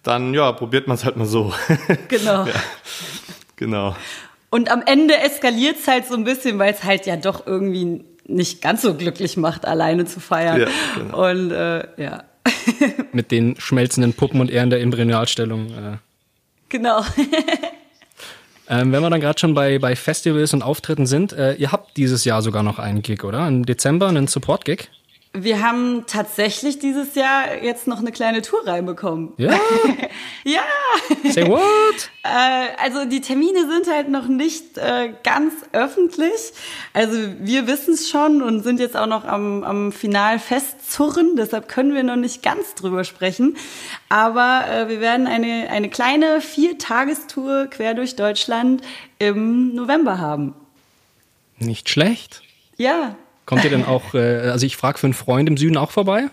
dann, 0.03 0.33
ja, 0.33 0.51
probiert 0.51 0.87
man 0.87 0.95
es 0.95 1.05
halt 1.05 1.17
mal 1.17 1.25
so. 1.25 1.53
Genau. 2.07 2.45
ja, 2.45 2.53
genau. 3.55 3.95
Und 4.49 4.71
am 4.71 4.81
Ende 4.85 5.17
eskaliert 5.17 5.77
es 5.77 5.87
halt 5.87 6.07
so 6.07 6.15
ein 6.15 6.23
bisschen, 6.23 6.57
weil 6.57 6.73
es 6.73 6.83
halt 6.83 7.05
ja 7.05 7.15
doch 7.17 7.45
irgendwie 7.45 8.03
nicht 8.25 8.61
ganz 8.61 8.81
so 8.81 8.93
glücklich 8.93 9.37
macht, 9.37 9.65
alleine 9.65 10.05
zu 10.05 10.19
feiern. 10.19 10.61
Ja, 10.61 10.67
genau. 10.95 11.29
Und 11.29 11.51
äh, 11.51 11.87
ja. 12.01 12.23
Mit 13.11 13.31
den 13.31 13.59
schmelzenden 13.59 14.13
Puppen 14.13 14.41
und 14.41 14.49
eher 14.49 14.63
in 14.63 14.69
der 14.69 14.81
Embryonalstellung. 14.81 15.67
Äh. 15.67 15.97
Genau. 16.69 17.01
Ähm, 18.69 18.91
wenn 18.91 19.01
wir 19.01 19.09
dann 19.09 19.19
gerade 19.19 19.39
schon 19.39 19.55
bei, 19.55 19.79
bei 19.79 19.95
Festivals 19.95 20.53
und 20.53 20.61
Auftritten 20.61 21.07
sind, 21.07 21.33
äh, 21.33 21.55
ihr 21.55 21.71
habt 21.71 21.97
dieses 21.97 22.23
Jahr 22.23 22.43
sogar 22.43 22.61
noch 22.61 22.77
einen 22.77 23.01
Gig, 23.01 23.23
oder? 23.23 23.47
Im 23.47 23.65
Dezember 23.65 24.07
einen 24.07 24.27
Support-Gig? 24.27 24.89
Wir 25.31 25.61
haben 25.61 26.05
tatsächlich 26.07 26.79
dieses 26.79 27.13
Jahr 27.13 27.61
jetzt 27.61 27.85
noch 27.85 27.99
eine 27.99 28.11
kleine 28.11 28.41
Tour 28.41 28.65
reinbekommen. 28.65 29.33
Ja. 29.37 29.59
ja. 30.43 30.63
Say 31.31 31.47
what? 31.47 31.61
Äh, 32.21 32.67
also 32.83 33.05
die 33.05 33.21
Termine 33.21 33.67
sind 33.67 33.89
halt 33.89 34.09
noch 34.09 34.27
nicht 34.27 34.77
äh, 34.77 35.13
ganz 35.23 35.53
öffentlich. 35.71 36.51
Also 36.93 37.17
wir 37.39 37.65
wissen 37.65 37.93
es 37.93 38.09
schon 38.09 38.43
und 38.43 38.61
sind 38.61 38.79
jetzt 38.79 38.95
auch 38.95 39.07
noch 39.07 39.23
am, 39.23 39.63
am 39.63 39.91
Final 39.93 40.37
festzurren. 40.37 41.37
Deshalb 41.37 41.69
können 41.69 41.95
wir 41.95 42.03
noch 42.03 42.17
nicht 42.17 42.43
ganz 42.43 42.75
drüber 42.75 43.05
sprechen. 43.05 43.55
Aber 44.09 44.65
äh, 44.69 44.89
wir 44.89 44.99
werden 44.99 45.27
eine, 45.27 45.69
eine 45.71 45.89
kleine 45.89 46.41
Viertagestour 46.41 47.67
quer 47.67 47.93
durch 47.93 48.15
Deutschland 48.17 48.83
im 49.17 49.73
November 49.73 50.19
haben. 50.19 50.53
Nicht 51.57 51.89
schlecht. 51.89 52.43
Ja, 52.77 53.15
Kommt 53.49 53.63
ihr 53.63 53.71
denn 53.71 53.83
auch, 53.83 54.13
äh, 54.13 54.51
also 54.51 54.63
ich 54.63 54.77
frage 54.77 54.99
für 54.99 55.07
einen 55.07 55.15
Freund 55.15 55.49
im 55.49 55.57
Süden 55.57 55.75
auch 55.75 55.89
vorbei? 55.89 56.25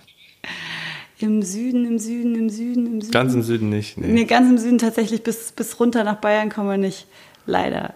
Im 1.19 1.41
Süden, 1.41 1.87
im 1.87 1.99
Süden, 1.99 2.35
im 2.35 2.51
Süden, 2.51 2.85
im 2.85 3.01
Süden. 3.01 3.11
Ganz 3.11 3.33
im 3.33 3.43
Süden 3.43 3.71
nicht. 3.71 3.97
Nee, 3.97 4.09
nee 4.09 4.25
ganz 4.27 4.51
im 4.51 4.59
Süden 4.59 4.77
tatsächlich 4.77 5.23
bis, 5.23 5.51
bis 5.53 5.81
runter 5.81 6.05
nach 6.05 6.17
Bayern 6.17 6.51
kommen 6.51 6.69
wir 6.69 6.77
nicht. 6.77 7.07
Leider. 7.47 7.95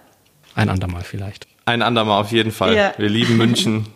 Ein 0.54 0.70
andermal 0.70 1.02
vielleicht. 1.02 1.46
Ein 1.66 1.82
andermal 1.82 2.18
auf 2.18 2.32
jeden 2.32 2.50
Fall. 2.50 2.74
Ja. 2.74 2.94
Wir 2.96 3.10
lieben 3.10 3.36
München. 3.36 3.88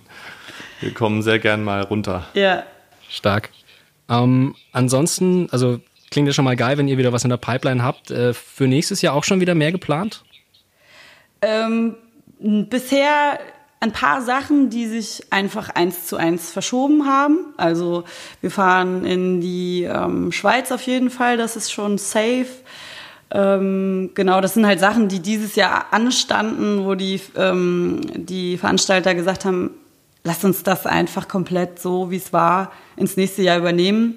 Wir 0.81 0.93
kommen 0.93 1.23
sehr 1.23 1.39
gern 1.39 1.65
mal 1.65 1.81
runter. 1.81 2.27
Ja. 2.35 2.65
Stark. 3.09 3.49
Ähm, 4.11 4.55
ansonsten, 4.73 5.49
also 5.51 5.81
klingt 6.11 6.27
ja 6.27 6.35
schon 6.35 6.45
mal 6.45 6.57
geil, 6.57 6.77
wenn 6.77 6.87
ihr 6.87 6.99
wieder 6.99 7.15
was 7.15 7.25
in 7.25 7.31
der 7.31 7.39
Pipeline 7.39 7.83
habt. 7.83 8.11
Äh, 8.11 8.35
für 8.35 8.69
nächstes 8.69 9.01
Jahr 9.01 9.15
auch 9.15 9.25
schon 9.25 9.41
wieder 9.41 9.55
mehr 9.55 9.73
geplant? 9.73 10.23
Ähm, 11.41 11.95
bisher 12.69 13.39
ein 13.85 13.93
paar 13.93 14.23
Sachen, 14.23 14.71
die 14.71 14.87
sich 14.87 15.23
einfach 15.31 15.69
eins 15.69 16.07
zu 16.07 16.17
eins 16.17 16.51
verschoben 16.51 17.07
haben. 17.07 17.37
Also 17.59 18.05
wir 18.41 18.51
fahren 18.51 19.05
in 19.05 19.43
die 19.43 19.83
ähm, 19.83 20.33
Schweiz 20.33 20.73
auf 20.73 20.83
jeden 20.83 21.11
Fall, 21.11 21.37
das 21.37 21.55
ist 21.55 21.71
schon 21.71 21.99
safe. 21.99 22.47
Ähm, 23.31 24.11
genau, 24.15 24.41
das 24.41 24.55
sind 24.55 24.67
halt 24.67 24.81
Sachen, 24.81 25.09
die 25.09 25.21
dieses 25.21 25.55
Jahr 25.55 25.87
anstanden, 25.91 26.87
wo 26.87 26.95
die, 26.95 27.21
ähm, 27.37 28.01
die 28.15 28.57
Veranstalter 28.57 29.15
gesagt 29.15 29.45
haben, 29.45 29.71
lass 30.23 30.45
uns 30.45 30.63
das 30.63 30.87
einfach 30.87 31.29
komplett 31.29 31.79
so, 31.79 32.11
wie 32.11 32.17
es 32.17 32.33
war, 32.33 32.73
ins 32.97 33.19
nächste 33.19 33.43
Jahr 33.43 33.59
übernehmen. 33.59 34.17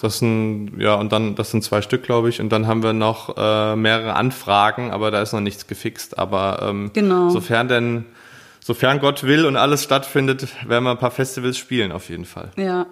Das 0.00 0.20
sind, 0.20 0.78
ja, 0.78 0.94
und 0.94 1.12
dann, 1.12 1.34
das 1.34 1.50
sind 1.50 1.62
zwei 1.62 1.82
Stück, 1.82 2.04
glaube 2.04 2.30
ich. 2.30 2.40
Und 2.40 2.50
dann 2.50 2.66
haben 2.66 2.82
wir 2.82 2.94
noch 2.94 3.36
äh, 3.36 3.76
mehrere 3.76 4.14
Anfragen, 4.14 4.92
aber 4.92 5.10
da 5.10 5.20
ist 5.20 5.34
noch 5.34 5.40
nichts 5.40 5.66
gefixt. 5.66 6.18
Aber 6.18 6.60
ähm, 6.62 6.90
genau. 6.94 7.28
sofern 7.28 7.68
denn 7.68 8.04
sofern 8.68 9.00
Gott 9.00 9.22
will 9.22 9.46
und 9.46 9.56
alles 9.56 9.82
stattfindet, 9.82 10.46
werden 10.68 10.84
wir 10.84 10.90
ein 10.90 10.98
paar 10.98 11.10
Festivals 11.10 11.56
spielen 11.56 11.90
auf 11.90 12.10
jeden 12.10 12.26
Fall. 12.26 12.50
Ja. 12.58 12.84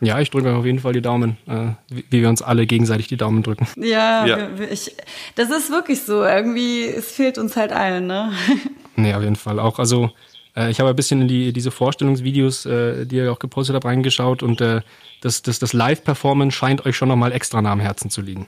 Ja, 0.00 0.20
ich 0.20 0.30
drücke 0.30 0.54
auf 0.54 0.64
jeden 0.64 0.78
Fall 0.78 0.94
die 0.94 1.02
Daumen, 1.02 1.36
äh, 1.46 1.72
wie, 1.90 2.04
wie, 2.08 2.22
wir 2.22 2.30
uns 2.30 2.40
alle 2.40 2.66
gegenseitig 2.66 3.06
die 3.06 3.18
Daumen 3.18 3.42
drücken. 3.42 3.68
Ja, 3.76 4.24
ja. 4.24 4.48
Ich, 4.70 4.96
das 5.34 5.50
ist 5.50 5.70
wirklich 5.70 6.00
so. 6.02 6.24
Irgendwie, 6.24 6.84
es 6.84 7.12
fehlt 7.12 7.36
uns 7.36 7.56
halt 7.56 7.72
allen, 7.72 8.06
ne? 8.06 8.32
Nee, 8.96 9.12
auf 9.12 9.22
jeden 9.22 9.36
Fall. 9.36 9.58
Auch, 9.58 9.78
also, 9.78 10.12
äh, 10.56 10.70
ich 10.70 10.80
habe 10.80 10.88
ein 10.88 10.96
bisschen 10.96 11.20
in 11.20 11.28
die, 11.28 11.52
diese 11.52 11.70
Vorstellungsvideos, 11.70 12.64
äh, 12.64 13.04
die 13.04 13.16
ihr 13.16 13.32
auch 13.32 13.40
gepostet 13.40 13.74
habt, 13.76 13.84
reingeschaut 13.84 14.42
und 14.42 14.62
äh, 14.62 14.80
das, 15.20 15.42
das, 15.42 15.58
das 15.58 15.74
Live-Performance 15.74 16.56
scheint 16.56 16.86
euch 16.86 16.96
schon 16.96 17.08
nochmal 17.08 17.32
extra 17.32 17.60
nah 17.60 17.72
am 17.72 17.80
Herzen 17.80 18.08
zu 18.08 18.22
liegen. 18.22 18.46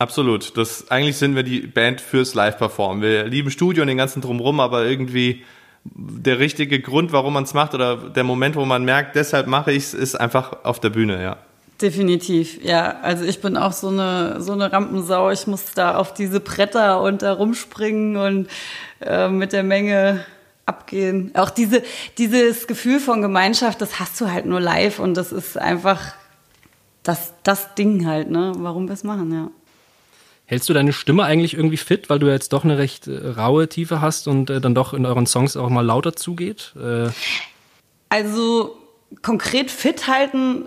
Absolut. 0.00 0.56
Das, 0.56 0.90
eigentlich 0.90 1.18
sind 1.18 1.36
wir 1.36 1.42
die 1.42 1.60
Band 1.60 2.00
fürs 2.00 2.32
Live-Performen. 2.32 3.02
Wir 3.02 3.24
lieben 3.24 3.50
Studio 3.50 3.82
und 3.82 3.88
den 3.88 3.98
ganzen 3.98 4.22
Drumrum, 4.22 4.58
aber 4.58 4.86
irgendwie 4.86 5.44
der 5.84 6.38
richtige 6.38 6.80
Grund, 6.80 7.12
warum 7.12 7.34
man 7.34 7.44
es 7.44 7.52
macht 7.52 7.74
oder 7.74 7.96
der 7.96 8.24
Moment, 8.24 8.56
wo 8.56 8.64
man 8.64 8.82
merkt, 8.82 9.14
deshalb 9.14 9.46
mache 9.46 9.72
ich 9.72 9.84
es, 9.84 9.94
ist 9.94 10.14
einfach 10.14 10.64
auf 10.64 10.80
der 10.80 10.88
Bühne, 10.88 11.22
ja. 11.22 11.36
Definitiv, 11.82 12.64
ja. 12.64 12.96
Also 13.02 13.26
ich 13.26 13.42
bin 13.42 13.58
auch 13.58 13.72
so 13.72 13.88
eine 13.88 14.40
so 14.40 14.52
eine 14.52 14.72
Rampensau. 14.72 15.30
Ich 15.30 15.46
muss 15.46 15.66
da 15.74 15.96
auf 15.96 16.14
diese 16.14 16.40
Bretter 16.40 17.02
und 17.02 17.20
da 17.20 17.34
rumspringen 17.34 18.16
und 18.16 18.48
äh, 19.00 19.28
mit 19.28 19.52
der 19.52 19.64
Menge 19.64 20.24
abgehen. 20.64 21.30
Auch 21.34 21.50
diese 21.50 21.82
dieses 22.16 22.66
Gefühl 22.66 23.00
von 23.00 23.20
Gemeinschaft, 23.20 23.82
das 23.82 24.00
hast 24.00 24.18
du 24.18 24.30
halt 24.30 24.46
nur 24.46 24.60
live 24.60 24.98
und 24.98 25.14
das 25.14 25.30
ist 25.30 25.58
einfach 25.58 26.14
das 27.02 27.34
das 27.42 27.74
Ding 27.74 28.06
halt, 28.06 28.30
ne? 28.30 28.52
Warum 28.56 28.88
wir 28.88 28.94
es 28.94 29.04
machen, 29.04 29.30
ja. 29.32 29.50
Hältst 30.50 30.68
du 30.68 30.72
deine 30.72 30.92
Stimme 30.92 31.22
eigentlich 31.22 31.54
irgendwie 31.54 31.76
fit, 31.76 32.10
weil 32.10 32.18
du 32.18 32.26
jetzt 32.26 32.52
doch 32.52 32.64
eine 32.64 32.76
recht 32.76 33.06
äh, 33.06 33.28
raue 33.36 33.68
Tiefe 33.68 34.00
hast 34.00 34.26
und 34.26 34.50
äh, 34.50 34.60
dann 34.60 34.74
doch 34.74 34.92
in 34.92 35.06
euren 35.06 35.24
Songs 35.24 35.56
auch 35.56 35.68
mal 35.68 35.86
lauter 35.86 36.16
zugeht? 36.16 36.74
Äh 36.76 37.10
also 38.08 38.76
konkret 39.22 39.70
fit 39.70 40.08
halten, 40.08 40.66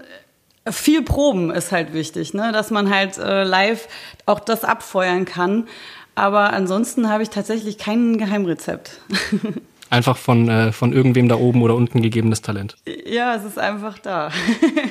viel 0.71 1.01
Proben 1.01 1.51
ist 1.51 1.73
halt 1.73 1.93
wichtig, 1.93 2.33
ne? 2.33 2.53
dass 2.53 2.71
man 2.71 2.95
halt 2.95 3.17
äh, 3.17 3.43
live 3.43 3.89
auch 4.25 4.39
das 4.39 4.63
abfeuern 4.63 5.25
kann. 5.25 5.67
Aber 6.15 6.53
ansonsten 6.53 7.09
habe 7.09 7.23
ich 7.23 7.29
tatsächlich 7.29 7.77
kein 7.77 8.17
Geheimrezept. 8.17 9.01
Einfach 9.89 10.15
von, 10.15 10.47
äh, 10.47 10.71
von 10.71 10.93
irgendwem 10.93 11.27
da 11.27 11.35
oben 11.35 11.61
oder 11.61 11.75
unten 11.75 12.01
gegebenes 12.01 12.41
Talent. 12.41 12.77
Ja, 13.05 13.35
es 13.35 13.43
ist 13.43 13.59
einfach 13.59 13.99
da. 13.99 14.31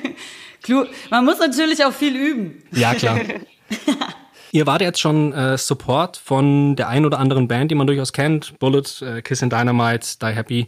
Man 1.11 1.25
muss 1.25 1.39
natürlich 1.39 1.83
auch 1.87 1.95
viel 1.95 2.15
üben. 2.15 2.63
Ja, 2.73 2.95
klar. 2.95 3.19
Ihr 4.55 4.67
wart 4.67 4.83
jetzt 4.83 5.01
schon 5.01 5.33
äh, 5.33 5.57
Support 5.57 6.19
von 6.19 6.77
der 6.77 6.89
ein 6.89 7.07
oder 7.07 7.19
anderen 7.19 7.49
Band, 7.49 7.71
die 7.71 7.75
man 7.75 7.87
durchaus 7.87 8.13
kennt. 8.13 8.59
Bullet, 8.59 8.85
äh, 9.01 9.23
Kiss 9.23 9.43
and 9.43 9.51
Dynamite, 9.51 10.19
Die 10.21 10.27
Happy. 10.27 10.67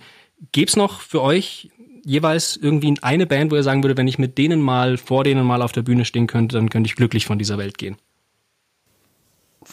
Gäb's 0.52 0.74
noch 0.74 1.02
für 1.02 1.20
euch 1.20 1.70
jeweils 2.02 2.56
irgendwie 2.56 2.94
eine 3.02 3.26
Band, 3.26 3.52
wo 3.52 3.56
ihr 3.56 3.62
sagen 3.62 3.82
würde, 3.82 3.98
wenn 3.98 4.08
ich 4.08 4.18
mit 4.18 4.38
denen 4.38 4.62
mal, 4.62 4.96
vor 4.96 5.22
denen 5.22 5.46
mal 5.46 5.60
auf 5.60 5.72
der 5.72 5.82
Bühne 5.82 6.06
stehen 6.06 6.26
könnte, 6.26 6.56
dann 6.56 6.70
könnte 6.70 6.88
ich 6.88 6.96
glücklich 6.96 7.26
von 7.26 7.38
dieser 7.38 7.58
Welt 7.58 7.76
gehen? 7.76 7.96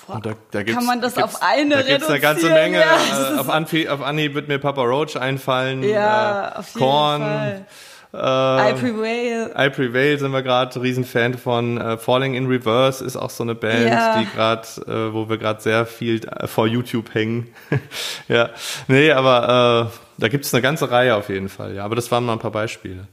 Da, 0.08 0.36
da 0.52 0.64
Kann 0.64 0.86
man 0.86 1.02
das 1.02 1.18
auf 1.18 1.42
eine 1.42 1.76
da 1.76 1.82
gibt's 1.82 2.08
eine 2.08 2.20
ganze 2.20 2.50
Menge. 2.50 2.80
Ja, 2.80 3.36
äh, 3.36 3.40
auf, 3.40 3.50
Anhieb, 3.50 3.90
auf 3.90 4.02
Anhieb 4.02 4.34
wird 4.34 4.50
mir 4.50 4.60
Papa 4.60 4.84
Roach 4.84 5.16
einfallen. 5.16 5.84
Ja, 5.84 6.50
äh, 6.50 6.60
auf 6.60 6.68
jeden 6.70 6.80
Korn, 6.80 7.22
Fall. 7.22 7.66
Äh, 8.14 8.18
I 8.18 8.74
Prevail. 8.74 9.52
I 9.58 9.70
Prevail 9.70 10.20
sind 10.20 10.32
wir 10.32 10.42
gerade 10.42 10.82
Riesenfan 10.82 11.36
von. 11.36 11.78
Äh, 11.78 11.98
Falling 11.98 12.34
in 12.34 12.48
Reverse 12.48 13.04
ist 13.04 13.16
auch 13.16 13.30
so 13.30 13.44
eine 13.44 13.56
Band, 13.56 13.88
ja. 13.88 14.20
die 14.20 14.26
gerade, 14.26 14.68
äh, 14.86 15.14
wo 15.14 15.30
wir 15.30 15.38
gerade 15.38 15.62
sehr 15.62 15.86
viel 15.86 16.26
äh, 16.28 16.48
vor 16.48 16.68
YouTube 16.68 17.14
hängen. 17.14 17.48
ja, 18.28 18.50
nee, 18.88 19.12
aber 19.12 19.92
äh, 19.94 19.98
da 20.18 20.28
gibt 20.28 20.46
es 20.46 20.54
eine 20.54 20.62
ganze 20.62 20.92
Reihe 20.92 21.16
auf 21.16 21.30
jeden 21.30 21.48
Fall. 21.48 21.76
Ja, 21.76 21.86
aber 21.86 21.96
das 21.96 22.12
waren 22.12 22.26
mal 22.26 22.34
ein 22.34 22.40
paar 22.40 22.52
Beispiele. 22.52 23.08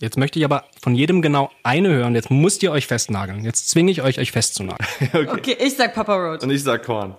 Jetzt 0.00 0.18
möchte 0.18 0.40
ich 0.40 0.44
aber 0.44 0.64
von 0.82 0.96
jedem 0.96 1.22
genau 1.22 1.50
eine 1.62 1.90
hören. 1.90 2.16
Jetzt 2.16 2.30
müsst 2.30 2.62
ihr 2.64 2.72
euch 2.72 2.88
festnageln. 2.88 3.44
Jetzt 3.44 3.70
zwinge 3.70 3.92
ich 3.92 4.02
euch, 4.02 4.18
euch 4.18 4.32
festzunageln. 4.32 4.88
okay. 5.12 5.28
okay, 5.30 5.56
ich 5.60 5.76
sag 5.76 5.94
Papa 5.94 6.14
Roach. 6.16 6.42
Und 6.42 6.50
ich 6.50 6.62
sag 6.62 6.84
Korn. 6.84 7.14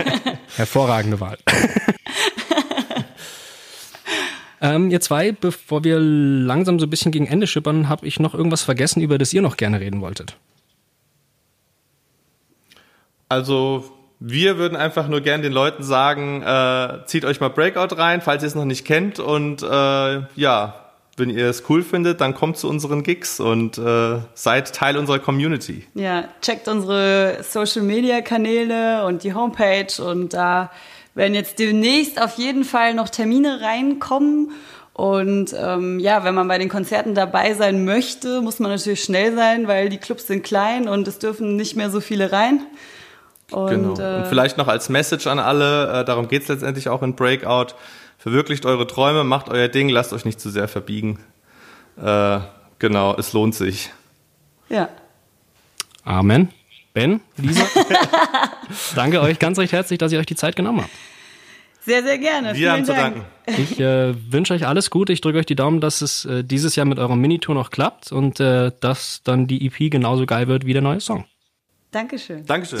Hervorragende 0.56 1.20
Wahl. 1.20 1.36
Ähm, 4.64 4.90
ihr 4.90 5.02
zwei, 5.02 5.30
bevor 5.32 5.84
wir 5.84 5.98
langsam 6.00 6.80
so 6.80 6.86
ein 6.86 6.90
bisschen 6.90 7.12
gegen 7.12 7.26
Ende 7.26 7.46
schippern, 7.46 7.90
habe 7.90 8.06
ich 8.06 8.18
noch 8.18 8.34
irgendwas 8.34 8.62
vergessen, 8.62 9.02
über 9.02 9.18
das 9.18 9.34
ihr 9.34 9.42
noch 9.42 9.58
gerne 9.58 9.78
reden 9.78 10.00
wolltet. 10.00 10.38
Also 13.28 13.84
wir 14.20 14.56
würden 14.56 14.74
einfach 14.74 15.06
nur 15.06 15.20
gerne 15.20 15.42
den 15.42 15.52
Leuten 15.52 15.82
sagen, 15.82 16.40
äh, 16.42 17.04
zieht 17.04 17.26
euch 17.26 17.40
mal 17.40 17.50
Breakout 17.50 17.94
rein, 17.96 18.22
falls 18.22 18.42
ihr 18.42 18.46
es 18.46 18.54
noch 18.54 18.64
nicht 18.64 18.86
kennt. 18.86 19.20
Und 19.20 19.62
äh, 19.62 20.22
ja, 20.34 20.84
wenn 21.18 21.28
ihr 21.28 21.50
es 21.50 21.64
cool 21.68 21.82
findet, 21.82 22.22
dann 22.22 22.34
kommt 22.34 22.56
zu 22.56 22.66
unseren 22.66 23.02
Gigs 23.02 23.40
und 23.40 23.76
äh, 23.76 24.20
seid 24.32 24.74
Teil 24.74 24.96
unserer 24.96 25.18
Community. 25.18 25.86
Ja, 25.92 26.24
checkt 26.40 26.68
unsere 26.68 27.42
Social-Media-Kanäle 27.42 29.04
und 29.04 29.24
die 29.24 29.34
Homepage 29.34 30.02
und 30.02 30.32
da 30.32 30.70
werden 31.14 31.34
jetzt 31.34 31.58
demnächst 31.58 32.20
auf 32.20 32.36
jeden 32.38 32.64
Fall 32.64 32.94
noch 32.94 33.08
Termine 33.08 33.60
reinkommen. 33.60 34.52
Und 34.92 35.54
ähm, 35.58 35.98
ja, 35.98 36.22
wenn 36.22 36.34
man 36.34 36.46
bei 36.46 36.58
den 36.58 36.68
Konzerten 36.68 37.14
dabei 37.14 37.54
sein 37.54 37.84
möchte, 37.84 38.40
muss 38.40 38.60
man 38.60 38.70
natürlich 38.70 39.02
schnell 39.02 39.34
sein, 39.34 39.66
weil 39.66 39.88
die 39.88 39.98
Clubs 39.98 40.28
sind 40.28 40.44
klein 40.44 40.88
und 40.88 41.08
es 41.08 41.18
dürfen 41.18 41.56
nicht 41.56 41.74
mehr 41.74 41.90
so 41.90 42.00
viele 42.00 42.30
rein. 42.30 42.60
Und, 43.50 43.70
genau. 43.70 43.98
Äh, 43.98 44.18
und 44.18 44.26
vielleicht 44.26 44.56
noch 44.56 44.68
als 44.68 44.88
Message 44.88 45.26
an 45.26 45.40
alle, 45.40 46.00
äh, 46.00 46.04
darum 46.04 46.28
geht's 46.28 46.48
letztendlich 46.48 46.88
auch 46.88 47.02
in 47.02 47.16
Breakout. 47.16 47.74
Verwirklicht 48.18 48.66
eure 48.66 48.86
Träume, 48.86 49.24
macht 49.24 49.48
euer 49.48 49.68
Ding, 49.68 49.88
lasst 49.88 50.12
euch 50.12 50.24
nicht 50.24 50.40
zu 50.40 50.48
sehr 50.48 50.68
verbiegen. 50.68 51.18
Äh, 52.00 52.38
genau, 52.78 53.16
es 53.16 53.32
lohnt 53.32 53.54
sich. 53.54 53.90
Ja. 54.68 54.88
Amen. 56.04 56.50
Ben, 56.94 57.20
Lisa, 57.36 57.64
danke 58.94 59.20
euch 59.20 59.40
ganz 59.40 59.58
recht 59.58 59.72
herzlich, 59.72 59.98
dass 59.98 60.12
ihr 60.12 60.20
euch 60.20 60.26
die 60.26 60.36
Zeit 60.36 60.54
genommen 60.54 60.82
habt. 60.82 60.92
Sehr, 61.80 62.04
sehr 62.04 62.18
gerne. 62.18 62.54
Wir 62.54 62.72
haben 62.72 62.84
zu 62.84 62.94
danken. 62.94 63.24
Ich 63.46 63.78
äh, 63.78 64.14
wünsche 64.32 64.54
euch 64.54 64.66
alles 64.66 64.90
Gute. 64.90 65.12
Ich 65.12 65.20
drücke 65.20 65.38
euch 65.38 65.46
die 65.46 65.56
Daumen, 65.56 65.80
dass 65.80 66.00
es 66.00 66.24
äh, 66.24 66.44
dieses 66.44 66.76
Jahr 66.76 66.86
mit 66.86 66.98
eurer 66.98 67.16
Minitour 67.16 67.56
noch 67.56 67.70
klappt 67.70 68.12
und 68.12 68.38
äh, 68.38 68.70
dass 68.80 69.22
dann 69.24 69.48
die 69.48 69.66
EP 69.66 69.90
genauso 69.90 70.24
geil 70.24 70.46
wird 70.46 70.64
wie 70.64 70.72
der 70.72 70.82
neue 70.82 71.00
Song. 71.00 71.26
Dankeschön. 71.90 72.46
Dankeschön. 72.46 72.80